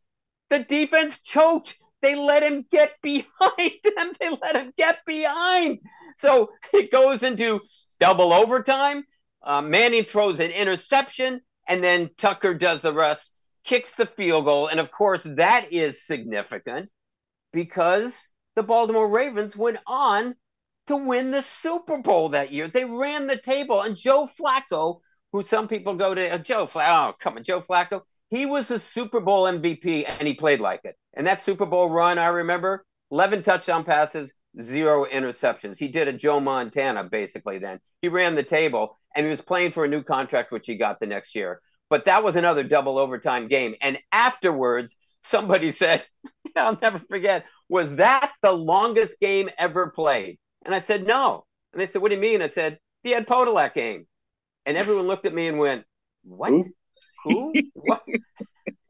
the 0.49 0.59
defense 0.59 1.19
choked. 1.19 1.75
They 2.01 2.15
let 2.15 2.43
him 2.43 2.65
get 2.71 2.93
behind 3.01 3.71
them. 3.83 4.13
They 4.19 4.29
let 4.29 4.55
him 4.55 4.73
get 4.77 4.99
behind. 5.05 5.79
So 6.17 6.51
it 6.73 6.91
goes 6.91 7.23
into 7.23 7.61
double 7.99 8.33
overtime. 8.33 9.03
Uh, 9.41 9.61
Manning 9.61 10.03
throws 10.03 10.39
an 10.39 10.51
interception, 10.51 11.41
and 11.67 11.83
then 11.83 12.09
Tucker 12.17 12.53
does 12.53 12.81
the 12.81 12.93
rest 12.93 13.31
kicks 13.69 13.91
the 13.91 14.07
field 14.07 14.45
goal. 14.45 14.65
And 14.65 14.79
of 14.79 14.91
course, 14.91 15.21
that 15.23 15.71
is 15.71 16.03
significant 16.03 16.89
because 17.53 18.27
the 18.55 18.63
Baltimore 18.63 19.07
Ravens 19.07 19.55
went 19.55 19.77
on 19.85 20.33
to 20.87 20.95
win 20.95 21.29
the 21.29 21.43
Super 21.43 22.01
Bowl 22.01 22.29
that 22.29 22.51
year. 22.51 22.67
They 22.67 22.83
ran 22.83 23.27
the 23.27 23.37
table. 23.37 23.81
And 23.81 23.95
Joe 23.95 24.27
Flacco, 24.27 25.01
who 25.31 25.43
some 25.43 25.67
people 25.67 25.93
go 25.93 26.15
to, 26.15 26.29
uh, 26.29 26.39
Joe 26.39 26.65
Flacco, 26.65 27.11
oh, 27.11 27.13
come 27.19 27.37
on, 27.37 27.43
Joe 27.43 27.61
Flacco, 27.61 28.01
he 28.31 28.47
was 28.47 28.71
a 28.71 28.79
Super 28.79 29.19
Bowl 29.19 29.43
MVP 29.43 30.03
and 30.07 30.27
he 30.27 30.33
played 30.33 30.59
like 30.59 30.81
it. 30.83 30.95
And 31.13 31.27
that 31.27 31.43
Super 31.43 31.67
Bowl 31.67 31.91
run, 31.91 32.17
I 32.17 32.27
remember 32.27 32.83
11 33.11 33.43
touchdown 33.43 33.83
passes, 33.83 34.33
zero 34.59 35.05
interceptions. 35.05 35.77
He 35.77 35.89
did 35.89 36.07
a 36.07 36.13
Joe 36.13 36.39
Montana 36.39 37.03
basically 37.03 37.59
then. 37.59 37.79
He 38.01 38.07
ran 38.07 38.33
the 38.33 38.41
table 38.41 38.97
and 39.15 39.27
he 39.27 39.29
was 39.29 39.41
playing 39.41 39.71
for 39.71 39.85
a 39.85 39.87
new 39.87 40.01
contract, 40.01 40.51
which 40.51 40.65
he 40.65 40.75
got 40.75 40.99
the 40.99 41.05
next 41.05 41.35
year. 41.35 41.61
But 41.89 42.05
that 42.05 42.23
was 42.23 42.35
another 42.35 42.63
double 42.63 42.97
overtime 42.97 43.47
game. 43.47 43.75
And 43.81 43.97
afterwards, 44.11 44.95
somebody 45.23 45.71
said, 45.71 46.05
I'll 46.55 46.77
never 46.81 46.99
forget, 46.99 47.45
was 47.67 47.97
that 47.97 48.31
the 48.41 48.51
longest 48.51 49.19
game 49.19 49.49
ever 49.57 49.87
played? 49.87 50.37
And 50.65 50.73
I 50.73 50.79
said, 50.79 51.05
no. 51.05 51.45
And 51.73 51.81
they 51.81 51.85
said, 51.85 52.01
what 52.01 52.09
do 52.09 52.15
you 52.15 52.21
mean? 52.21 52.41
I 52.41 52.47
said, 52.47 52.79
the 53.03 53.15
Ed 53.15 53.27
Podolak 53.27 53.73
game. 53.73 54.07
And 54.65 54.77
everyone 54.77 55.07
looked 55.07 55.25
at 55.25 55.33
me 55.33 55.47
and 55.47 55.57
went, 55.57 55.85
what? 56.23 56.65
Who? 57.25 57.53
what? 57.73 58.03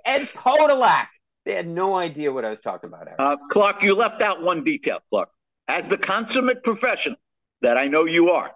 Ed 0.05 0.29
Podolak. 0.29 1.07
They 1.45 1.53
had 1.55 1.67
no 1.67 1.95
idea 1.95 2.31
what 2.31 2.45
I 2.45 2.49
was 2.49 2.59
talking 2.59 2.89
about. 2.89 3.07
Uh, 3.17 3.37
Clark, 3.51 3.81
you 3.81 3.95
left 3.95 4.21
out 4.21 4.41
one 4.41 4.63
detail, 4.63 4.99
Clark. 5.09 5.29
As 5.67 5.87
the 5.87 5.97
consummate 5.97 6.63
professional 6.63 7.17
that 7.61 7.77
I 7.77 7.87
know 7.87 8.05
you 8.05 8.31
are, 8.31 8.51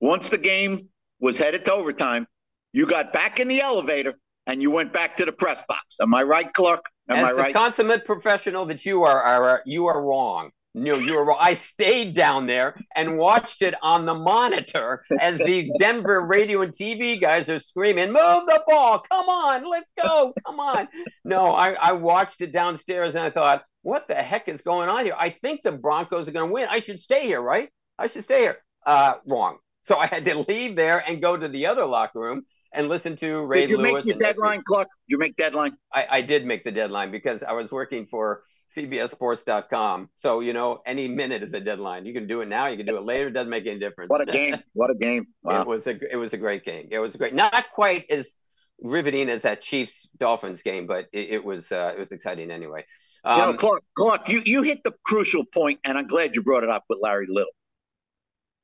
once 0.00 0.28
the 0.28 0.38
game 0.38 0.88
was 1.20 1.38
headed 1.38 1.64
to 1.66 1.72
overtime, 1.72 2.26
you 2.74 2.86
got 2.86 3.12
back 3.12 3.38
in 3.38 3.46
the 3.46 3.60
elevator 3.60 4.14
and 4.46 4.60
you 4.60 4.70
went 4.70 4.92
back 4.92 5.16
to 5.16 5.24
the 5.24 5.32
press 5.32 5.60
box. 5.68 5.96
Am 6.00 6.12
I 6.12 6.24
right, 6.24 6.52
Clark? 6.52 6.84
Am 7.08 7.18
As 7.18 7.24
I 7.24 7.32
right? 7.32 7.54
The 7.54 7.58
consummate 7.58 8.04
professional 8.04 8.66
that 8.66 8.84
you 8.84 9.04
are, 9.04 9.22
are 9.22 9.62
you 9.64 9.86
are 9.86 10.02
wrong. 10.02 10.50
No, 10.74 10.96
you 10.96 11.14
were 11.14 11.24
wrong. 11.24 11.38
I 11.40 11.54
stayed 11.54 12.16
down 12.16 12.46
there 12.46 12.74
and 12.96 13.16
watched 13.16 13.62
it 13.62 13.74
on 13.80 14.06
the 14.06 14.14
monitor 14.14 15.04
as 15.20 15.38
these 15.38 15.70
Denver 15.78 16.26
radio 16.26 16.62
and 16.62 16.72
TV 16.72 17.20
guys 17.20 17.48
are 17.48 17.60
screaming, 17.60 18.08
"Move 18.08 18.46
the 18.46 18.60
ball! 18.66 18.98
Come 19.08 19.28
on, 19.28 19.70
let's 19.70 19.90
go! 20.02 20.34
Come 20.44 20.58
on!" 20.58 20.88
No, 21.24 21.54
I, 21.54 21.74
I 21.74 21.92
watched 21.92 22.40
it 22.40 22.50
downstairs 22.52 23.14
and 23.14 23.22
I 23.22 23.30
thought, 23.30 23.62
"What 23.82 24.08
the 24.08 24.16
heck 24.16 24.48
is 24.48 24.62
going 24.62 24.88
on 24.88 25.04
here? 25.04 25.14
I 25.16 25.30
think 25.30 25.62
the 25.62 25.70
Broncos 25.70 26.28
are 26.28 26.32
going 26.32 26.48
to 26.48 26.52
win. 26.52 26.66
I 26.68 26.80
should 26.80 26.98
stay 26.98 27.24
here, 27.24 27.40
right? 27.40 27.68
I 27.96 28.08
should 28.08 28.24
stay 28.24 28.40
here." 28.40 28.56
Uh, 28.84 29.14
wrong. 29.26 29.58
So 29.82 29.96
I 29.96 30.06
had 30.06 30.24
to 30.24 30.38
leave 30.48 30.74
there 30.74 31.04
and 31.06 31.22
go 31.22 31.36
to 31.36 31.46
the 31.46 31.66
other 31.66 31.84
locker 31.84 32.18
room 32.18 32.46
and 32.74 32.88
listen 32.88 33.16
to 33.16 33.44
Ray 33.44 33.62
did 33.62 33.70
you 33.70 33.76
Lewis. 33.78 34.04
Make 34.04 34.14
your 34.14 34.18
deadline, 34.18 34.62
Clark. 34.66 34.88
You 35.06 35.18
make 35.18 35.36
deadline. 35.36 35.76
I, 35.92 36.06
I, 36.10 36.20
did 36.20 36.44
make 36.44 36.64
the 36.64 36.72
deadline 36.72 37.10
because 37.10 37.42
I 37.42 37.52
was 37.52 37.70
working 37.70 38.04
for 38.04 38.42
CBSSports.com. 38.76 40.10
So 40.14 40.40
you 40.40 40.52
know, 40.52 40.80
any 40.86 41.08
minute 41.08 41.42
is 41.42 41.54
a 41.54 41.60
deadline. 41.60 42.06
You 42.06 42.12
can 42.12 42.26
do 42.26 42.40
it 42.40 42.48
now. 42.48 42.66
You 42.66 42.76
can 42.76 42.86
do 42.86 42.96
it 42.96 43.04
later. 43.04 43.28
It 43.28 43.32
doesn't 43.32 43.50
make 43.50 43.66
any 43.66 43.78
difference. 43.78 44.10
What 44.10 44.28
a 44.28 44.30
game! 44.30 44.56
What 44.74 44.90
a 44.90 44.94
game! 44.94 45.26
Wow. 45.42 45.62
It 45.62 45.66
was 45.66 45.86
a 45.86 46.12
it 46.12 46.16
was 46.16 46.32
a 46.32 46.36
great 46.36 46.64
game. 46.64 46.88
It 46.90 46.98
was 46.98 47.14
a 47.14 47.18
great, 47.18 47.34
not 47.34 47.64
quite 47.72 48.10
as 48.10 48.32
riveting 48.80 49.28
as 49.28 49.42
that 49.42 49.62
Chiefs 49.62 50.08
Dolphins 50.18 50.62
game, 50.62 50.86
but 50.86 51.06
it, 51.12 51.30
it 51.30 51.44
was 51.44 51.70
uh, 51.72 51.92
it 51.94 51.98
was 51.98 52.12
exciting 52.12 52.50
anyway. 52.50 52.84
Um, 53.24 53.40
you 53.40 53.46
know, 53.46 53.58
Clark, 53.58 53.82
Clark, 53.96 54.28
you 54.28 54.42
you 54.44 54.62
hit 54.62 54.82
the 54.84 54.92
crucial 55.04 55.44
point, 55.44 55.80
and 55.84 55.96
I'm 55.96 56.06
glad 56.06 56.34
you 56.34 56.42
brought 56.42 56.64
it 56.64 56.70
up 56.70 56.84
with 56.88 56.98
Larry 57.02 57.26
Little. 57.28 57.52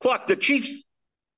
Clark, 0.01 0.27
the 0.27 0.35
Chiefs 0.35 0.83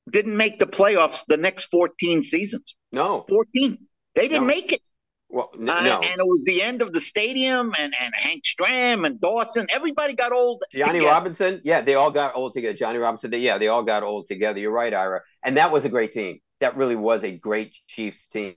didn't 0.09 0.35
make 0.35 0.59
the 0.59 0.65
playoffs 0.65 1.23
the 1.27 1.37
next 1.37 1.65
14 1.65 2.23
seasons. 2.23 2.75
No. 2.91 3.25
14. 3.29 3.77
They 4.15 4.27
didn't 4.27 4.41
no. 4.41 4.47
make 4.47 4.71
it. 4.73 4.81
Well, 5.29 5.49
n- 5.59 5.69
uh, 5.69 5.81
no. 5.81 6.01
And 6.01 6.19
it 6.19 6.25
was 6.25 6.41
the 6.45 6.61
end 6.61 6.81
of 6.81 6.93
the 6.93 7.01
stadium, 7.01 7.73
and, 7.79 7.93
and 7.99 8.13
Hank 8.15 8.43
Stram 8.43 9.05
and 9.05 9.19
Dawson. 9.19 9.65
Everybody 9.69 10.13
got 10.13 10.31
old. 10.31 10.63
Johnny 10.71 10.99
together. 10.99 11.11
Robinson. 11.11 11.61
Yeah, 11.63 11.81
they 11.81 11.95
all 11.95 12.11
got 12.11 12.35
old 12.35 12.53
together. 12.53 12.75
Johnny 12.75 12.99
Robinson. 12.99 13.31
They, 13.31 13.39
yeah, 13.39 13.57
they 13.57 13.67
all 13.67 13.83
got 13.83 14.03
old 14.03 14.27
together. 14.27 14.59
You're 14.59 14.71
right, 14.71 14.93
Ira. 14.93 15.21
And 15.43 15.57
that 15.57 15.71
was 15.71 15.85
a 15.85 15.89
great 15.89 16.11
team. 16.11 16.39
That 16.59 16.77
really 16.77 16.95
was 16.95 17.23
a 17.23 17.35
great 17.35 17.77
Chiefs 17.87 18.27
team. 18.27 18.55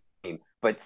But 0.61 0.81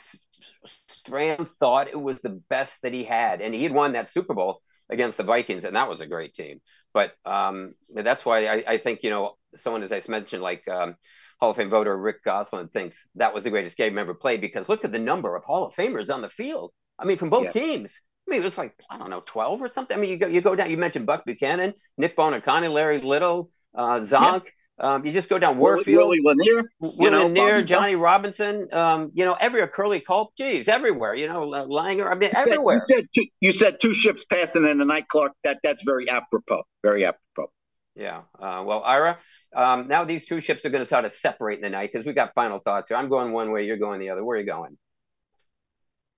Stram 0.66 1.48
thought 1.58 1.88
it 1.88 2.00
was 2.00 2.20
the 2.20 2.40
best 2.48 2.82
that 2.82 2.92
he 2.92 3.02
had. 3.02 3.40
And 3.40 3.54
he 3.54 3.62
had 3.62 3.72
won 3.72 3.92
that 3.92 4.08
Super 4.08 4.34
Bowl 4.34 4.62
against 4.90 5.16
the 5.16 5.24
Vikings, 5.24 5.64
and 5.64 5.76
that 5.76 5.88
was 5.88 6.00
a 6.00 6.06
great 6.06 6.34
team. 6.34 6.60
But 6.92 7.12
um, 7.24 7.72
that's 7.94 8.24
why 8.24 8.46
I, 8.46 8.64
I, 8.66 8.78
think, 8.78 9.02
you 9.02 9.10
know, 9.10 9.36
someone, 9.56 9.82
as 9.82 9.92
I 9.92 10.00
mentioned, 10.08 10.42
like 10.42 10.66
um, 10.68 10.96
Hall 11.40 11.50
of 11.50 11.56
Fame 11.56 11.70
voter 11.70 11.96
Rick 11.96 12.24
Gosselin 12.24 12.68
thinks 12.68 13.06
that 13.16 13.32
was 13.32 13.44
the 13.44 13.50
greatest 13.50 13.76
game 13.76 13.98
ever 13.98 14.14
played 14.14 14.40
because 14.40 14.68
look 14.68 14.84
at 14.84 14.92
the 14.92 14.98
number 14.98 15.34
of 15.36 15.44
Hall 15.44 15.64
of 15.64 15.74
Famers 15.74 16.12
on 16.12 16.22
the 16.22 16.28
field. 16.28 16.72
I 16.98 17.04
mean, 17.04 17.16
from 17.16 17.30
both 17.30 17.44
yeah. 17.44 17.50
teams. 17.62 17.98
I 18.28 18.30
mean, 18.30 18.40
it 18.42 18.44
was 18.44 18.58
like, 18.58 18.74
I 18.90 18.98
don't 18.98 19.10
know, 19.10 19.22
12 19.24 19.62
or 19.62 19.68
something. 19.68 19.96
I 19.96 20.00
mean, 20.00 20.10
you 20.10 20.16
go, 20.18 20.26
you 20.26 20.40
go 20.40 20.54
down, 20.54 20.70
you 20.70 20.76
mentioned 20.76 21.06
Buck 21.06 21.24
Buchanan, 21.24 21.72
Nick 21.96 22.16
Buoniconti, 22.16 22.72
Larry 22.72 23.00
Little, 23.00 23.50
uh, 23.74 23.98
Zonk. 23.98 24.44
Yeah. 24.44 24.50
Um, 24.80 25.04
you 25.04 25.12
just 25.12 25.28
go 25.28 25.38
down 25.38 25.58
Warfield, 25.58 25.98
Willie 25.98 26.20
Lanier, 26.24 26.70
Willie 26.80 27.10
Lanier, 27.10 27.62
Johnny 27.62 27.96
Robinson. 27.96 28.66
Um, 28.72 29.10
you 29.12 29.26
know, 29.26 29.34
every 29.34 29.66
Curly 29.68 30.00
Culp, 30.00 30.34
geez, 30.36 30.68
everywhere. 30.68 31.14
You 31.14 31.28
know, 31.28 31.46
Langer. 31.46 32.10
I 32.10 32.14
mean, 32.14 32.30
everywhere. 32.34 32.86
You 32.88 32.96
said, 32.96 33.06
two, 33.14 33.26
you 33.40 33.50
said 33.50 33.76
two 33.82 33.92
ships 33.92 34.24
passing 34.30 34.66
in 34.66 34.78
the 34.78 34.86
night, 34.86 35.08
Clark. 35.08 35.32
That 35.44 35.58
that's 35.62 35.82
very 35.82 36.08
apropos. 36.08 36.62
Very 36.82 37.04
apropos. 37.04 37.50
Yeah. 37.94 38.22
Uh, 38.38 38.62
well, 38.64 38.82
Ira, 38.82 39.18
um, 39.54 39.88
now 39.88 40.04
these 40.04 40.26
two 40.26 40.40
ships 40.40 40.64
are 40.64 40.70
going 40.70 40.82
to 40.82 40.86
start 40.86 41.04
to 41.04 41.10
separate 41.10 41.56
in 41.56 41.62
the 41.62 41.70
night 41.70 41.90
because 41.92 42.06
we've 42.06 42.14
got 42.14 42.34
final 42.34 42.58
thoughts 42.58 42.88
here. 42.88 42.96
I'm 42.96 43.08
going 43.08 43.32
one 43.32 43.50
way, 43.50 43.66
you're 43.66 43.76
going 43.76 44.00
the 44.00 44.10
other. 44.10 44.24
Where 44.24 44.36
are 44.36 44.40
you 44.40 44.46
going? 44.46 44.78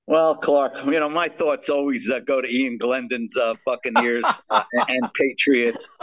Well, 0.07 0.35
Clark, 0.35 0.85
you 0.85 0.99
know, 0.99 1.09
my 1.09 1.29
thoughts 1.29 1.69
always 1.69 2.11
uh, 2.11 2.19
go 2.21 2.41
to 2.41 2.49
Ian 2.49 2.77
Glendon's 2.77 3.37
uh, 3.37 3.55
Buccaneers 3.65 4.25
uh, 4.51 4.65
and 4.75 5.11
Patriots. 5.15 5.89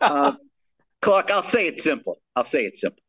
Uh, 0.00 0.32
Clark, 1.00 1.30
I'll 1.30 1.48
say 1.48 1.66
it 1.66 1.80
simple. 1.80 2.18
I'll 2.34 2.44
say 2.44 2.64
it 2.64 2.76
simple. 2.76 3.02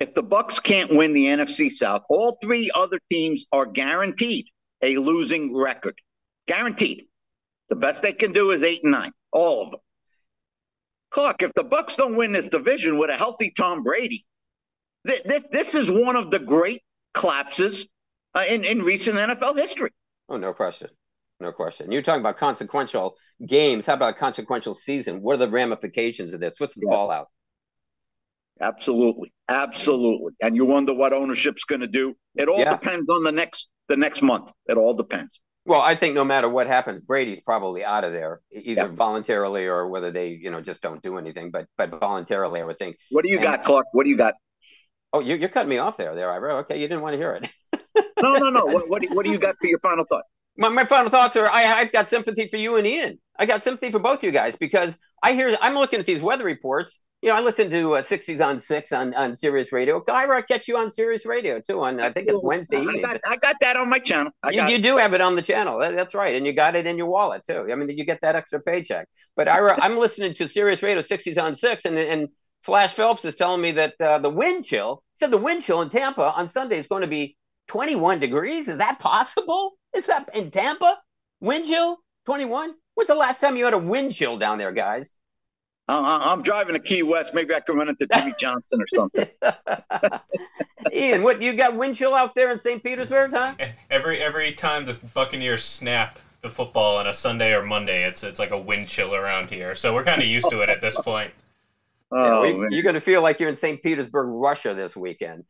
If 0.00 0.14
the 0.14 0.22
Bucks 0.22 0.58
can't 0.58 0.94
win 0.94 1.12
the 1.12 1.26
NFC 1.26 1.70
South, 1.70 2.02
all 2.08 2.38
three 2.42 2.70
other 2.74 2.98
teams 3.10 3.44
are 3.52 3.66
guaranteed 3.66 4.46
a 4.82 4.96
losing 4.96 5.56
record. 5.56 5.98
Guaranteed. 6.46 7.04
The 7.68 7.76
best 7.76 8.02
they 8.02 8.12
can 8.12 8.32
do 8.32 8.50
is 8.50 8.62
eight 8.62 8.82
and 8.82 8.92
nine. 8.92 9.12
All 9.32 9.62
of 9.62 9.70
them. 9.70 9.80
Clark, 11.14 11.42
if 11.42 11.52
the 11.54 11.62
Bucks 11.62 11.94
don't 11.94 12.16
win 12.16 12.32
this 12.32 12.48
division 12.48 12.98
with 12.98 13.08
a 13.08 13.16
healthy 13.16 13.52
Tom 13.56 13.84
Brady, 13.84 14.26
th- 15.06 15.22
this 15.24 15.44
this 15.52 15.74
is 15.74 15.90
one 15.90 16.16
of 16.16 16.32
the 16.32 16.40
great 16.40 16.82
collapses 17.14 17.86
uh, 18.34 18.44
in 18.48 18.64
in 18.64 18.82
recent 18.82 19.16
NFL 19.16 19.56
history. 19.56 19.90
Oh, 20.28 20.36
no 20.36 20.52
question. 20.52 20.88
No 21.40 21.52
question. 21.52 21.92
You're 21.92 22.02
talking 22.02 22.20
about 22.20 22.36
consequential 22.36 23.14
games. 23.46 23.86
How 23.86 23.94
about 23.94 24.16
a 24.16 24.18
consequential 24.18 24.74
season? 24.74 25.22
What 25.22 25.34
are 25.34 25.46
the 25.46 25.48
ramifications 25.48 26.32
of 26.32 26.40
this? 26.40 26.58
What's 26.58 26.74
the 26.74 26.82
yeah. 26.84 26.94
fallout? 26.94 27.28
Absolutely, 28.60 29.32
absolutely. 29.48 30.32
And 30.40 30.56
you 30.56 30.64
wonder 30.64 30.94
what 30.94 31.12
ownership's 31.12 31.64
going 31.64 31.80
to 31.80 31.86
do. 31.86 32.14
It 32.34 32.48
all 32.48 32.58
yeah. 32.58 32.70
depends 32.70 33.08
on 33.08 33.22
the 33.22 33.32
next 33.32 33.68
the 33.88 33.96
next 33.96 34.20
month. 34.20 34.50
It 34.66 34.76
all 34.76 34.94
depends. 34.94 35.40
Well, 35.66 35.80
I 35.80 35.94
think 35.94 36.14
no 36.14 36.24
matter 36.24 36.48
what 36.48 36.66
happens, 36.66 37.00
Brady's 37.00 37.40
probably 37.40 37.84
out 37.84 38.04
of 38.04 38.12
there, 38.12 38.42
either 38.52 38.82
yeah. 38.82 38.88
voluntarily 38.88 39.66
or 39.66 39.88
whether 39.88 40.10
they, 40.10 40.28
you 40.28 40.50
know, 40.50 40.60
just 40.60 40.82
don't 40.82 41.02
do 41.02 41.16
anything. 41.16 41.50
But 41.50 41.66
but 41.78 41.90
voluntarily, 41.90 42.60
I 42.60 42.64
would 42.64 42.78
think. 42.78 42.98
What 43.10 43.22
do 43.22 43.30
you 43.30 43.36
and, 43.36 43.44
got, 43.44 43.64
Clark? 43.64 43.86
What 43.92 44.04
do 44.04 44.10
you 44.10 44.16
got? 44.16 44.34
Oh, 45.12 45.20
you, 45.20 45.42
are 45.42 45.48
cutting 45.48 45.70
me 45.70 45.78
off 45.78 45.96
there, 45.96 46.14
there, 46.14 46.30
Ira. 46.30 46.56
Okay, 46.56 46.80
you 46.80 46.88
didn't 46.88 47.02
want 47.02 47.14
to 47.14 47.18
hear 47.18 47.32
it. 47.32 47.48
no, 48.22 48.32
no, 48.32 48.48
no. 48.48 48.64
What, 48.66 48.88
what, 48.88 49.02
do, 49.02 49.08
what 49.14 49.24
do 49.24 49.30
you 49.30 49.38
got 49.38 49.54
for 49.60 49.68
your 49.68 49.78
final 49.78 50.04
thought? 50.04 50.24
my, 50.56 50.68
my 50.68 50.84
final 50.84 51.10
thoughts 51.10 51.36
are 51.36 51.48
I, 51.50 51.64
I've 51.80 51.92
got 51.92 52.08
sympathy 52.08 52.48
for 52.48 52.56
you 52.56 52.76
and 52.76 52.86
Ian. 52.86 53.18
I 53.38 53.46
got 53.46 53.62
sympathy 53.62 53.90
for 53.90 53.98
both 53.98 54.22
you 54.22 54.30
guys 54.30 54.56
because 54.56 54.96
I 55.22 55.32
hear 55.32 55.56
I'm 55.60 55.74
looking 55.74 56.00
at 56.00 56.06
these 56.06 56.20
weather 56.20 56.44
reports. 56.44 57.00
You 57.24 57.30
know, 57.30 57.36
I 57.36 57.40
listen 57.40 57.70
to 57.70 57.94
uh, 57.94 58.02
60s 58.02 58.46
on 58.46 58.58
six 58.58 58.92
on, 58.92 59.14
on 59.14 59.34
Sirius 59.34 59.72
Radio. 59.72 60.04
Ira, 60.06 60.36
I 60.36 60.42
catch 60.42 60.68
you 60.68 60.76
on 60.76 60.90
Sirius 60.90 61.24
Radio 61.24 61.58
too. 61.58 61.82
On 61.82 61.98
I 61.98 62.10
think 62.10 62.28
it's 62.28 62.42
Wednesday 62.42 62.82
evening. 62.82 63.02
I 63.02 63.12
got, 63.12 63.20
I 63.26 63.36
got 63.36 63.56
that 63.62 63.78
on 63.78 63.88
my 63.88 63.98
channel. 63.98 64.30
You, 64.52 64.66
you 64.66 64.78
do 64.78 64.98
have 64.98 65.14
it 65.14 65.22
on 65.22 65.34
the 65.34 65.40
channel. 65.40 65.78
That, 65.78 65.96
that's 65.96 66.12
right, 66.12 66.34
and 66.34 66.44
you 66.44 66.52
got 66.52 66.76
it 66.76 66.86
in 66.86 66.98
your 66.98 67.06
wallet 67.06 67.42
too. 67.46 67.66
I 67.72 67.76
mean, 67.76 67.88
you 67.96 68.04
get 68.04 68.18
that 68.20 68.36
extra 68.36 68.60
paycheck. 68.60 69.08
But 69.36 69.48
Ira, 69.48 69.78
I'm 69.82 69.96
listening 69.96 70.34
to 70.34 70.46
Sirius 70.46 70.82
Radio 70.82 71.00
60s 71.00 71.42
on 71.42 71.54
six, 71.54 71.86
and 71.86 71.96
and 71.96 72.28
Phlash 72.66 72.90
Phelps 72.90 73.24
is 73.24 73.36
telling 73.36 73.62
me 73.62 73.72
that 73.72 73.94
uh, 73.98 74.18
the 74.18 74.28
wind 74.28 74.66
chill 74.66 75.02
said 75.14 75.30
the 75.30 75.38
wind 75.38 75.62
chill 75.62 75.80
in 75.80 75.88
Tampa 75.88 76.30
on 76.30 76.46
Sunday 76.46 76.76
is 76.76 76.86
going 76.86 77.00
to 77.00 77.08
be 77.08 77.38
21 77.68 78.20
degrees. 78.20 78.68
Is 78.68 78.76
that 78.76 78.98
possible? 78.98 79.78
Is 79.96 80.08
that 80.08 80.28
in 80.36 80.50
Tampa? 80.50 80.98
Wind 81.40 81.64
chill 81.64 81.96
21? 82.26 82.74
When's 82.96 83.08
the 83.08 83.14
last 83.14 83.40
time 83.40 83.56
you 83.56 83.64
had 83.64 83.72
a 83.72 83.78
wind 83.78 84.12
chill 84.12 84.36
down 84.36 84.58
there, 84.58 84.72
guys? 84.72 85.14
I'm 85.88 86.42
driving 86.42 86.74
to 86.74 86.80
Key 86.80 87.02
West. 87.02 87.34
Maybe 87.34 87.54
I 87.54 87.60
can 87.60 87.76
run 87.76 87.88
into 87.88 88.06
Jimmy 88.06 88.34
Johnson 88.38 88.80
or 88.80 88.86
something. 88.94 89.28
Ian, 90.92 91.22
what 91.22 91.42
you 91.42 91.54
got 91.54 91.76
wind 91.76 91.94
chill 91.94 92.14
out 92.14 92.34
there 92.34 92.50
in 92.50 92.58
St. 92.58 92.82
Petersburg, 92.82 93.32
huh? 93.32 93.54
Every 93.90 94.20
every 94.20 94.52
time 94.52 94.84
the 94.84 94.98
Buccaneers 95.14 95.64
snap 95.64 96.18
the 96.40 96.48
football 96.48 96.96
on 96.96 97.06
a 97.06 97.14
Sunday 97.14 97.54
or 97.54 97.64
Monday, 97.64 98.04
it's 98.04 98.22
it's 98.22 98.38
like 98.38 98.50
a 98.50 98.58
wind 98.58 98.88
chill 98.88 99.14
around 99.14 99.50
here. 99.50 99.74
So 99.74 99.94
we're 99.94 100.04
kind 100.04 100.22
of 100.22 100.28
used 100.28 100.48
to 100.50 100.60
it 100.62 100.68
at 100.68 100.80
this 100.80 101.00
point. 101.00 101.32
Oh, 102.16 102.44
yeah, 102.44 102.52
we, 102.52 102.68
you're 102.72 102.84
going 102.84 102.94
to 102.94 103.00
feel 103.00 103.22
like 103.22 103.40
you're 103.40 103.48
in 103.48 103.56
St. 103.56 103.82
Petersburg, 103.82 104.28
Russia 104.28 104.72
this 104.72 104.94
weekend. 104.94 105.42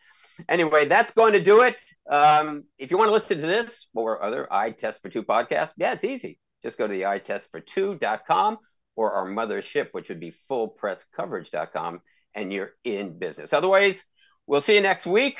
Anyway, 0.49 0.87
that's 0.87 1.11
going 1.11 1.35
to 1.35 1.40
do 1.40 1.61
it. 1.61 1.79
Um, 2.09 2.64
if 2.79 2.90
you 2.90 2.97
want 2.97 3.09
to 3.09 3.12
listen 3.12 3.38
to 3.38 3.47
this 3.47 3.88
or 3.92 4.23
other 4.23 4.51
Eye 4.51 4.70
Test 4.70 5.03
for 5.03 5.11
Two 5.11 5.25
podcast, 5.25 5.73
yeah, 5.77 5.92
it's 5.92 6.05
easy. 6.05 6.38
Just 6.62 6.79
go 6.79 6.87
to 6.87 6.92
the 6.92 7.05
Eye 7.05 7.18
Test 7.18 7.51
for 7.51 7.61
Two.com 7.61 8.59
or 8.96 9.12
our 9.12 9.26
mothership, 9.26 9.88
which 9.92 10.09
would 10.09 10.20
be 10.20 10.33
fullpresscoverage.com, 10.50 12.00
and 12.35 12.52
you're 12.52 12.72
in 12.85 13.18
business. 13.18 13.52
Otherwise, 13.52 14.04
we'll 14.46 14.61
see 14.61 14.74
you 14.74 14.80
next 14.80 15.07
week 15.07 15.38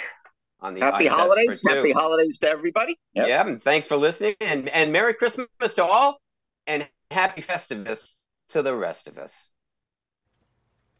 on 0.61 0.75
the 0.75 0.81
Happy 0.81 1.07
holidays. 1.07 1.61
Happy 1.67 1.93
holidays 1.93 2.39
to 2.41 2.49
everybody. 2.49 2.99
Yep. 3.15 3.29
Yeah, 3.29 3.47
and 3.47 3.63
thanks 3.63 3.87
for 3.87 3.97
listening 3.97 4.35
and, 4.41 4.69
and 4.69 4.93
Merry 4.93 5.15
Christmas 5.15 5.49
to 5.75 5.85
all 5.85 6.19
and 6.67 6.89
happy 7.11 7.43
Festivus 7.43 8.15
to 8.51 8.63
the 8.63 8.75
rest 8.75 9.09
of 9.09 9.19
us. 9.19 9.35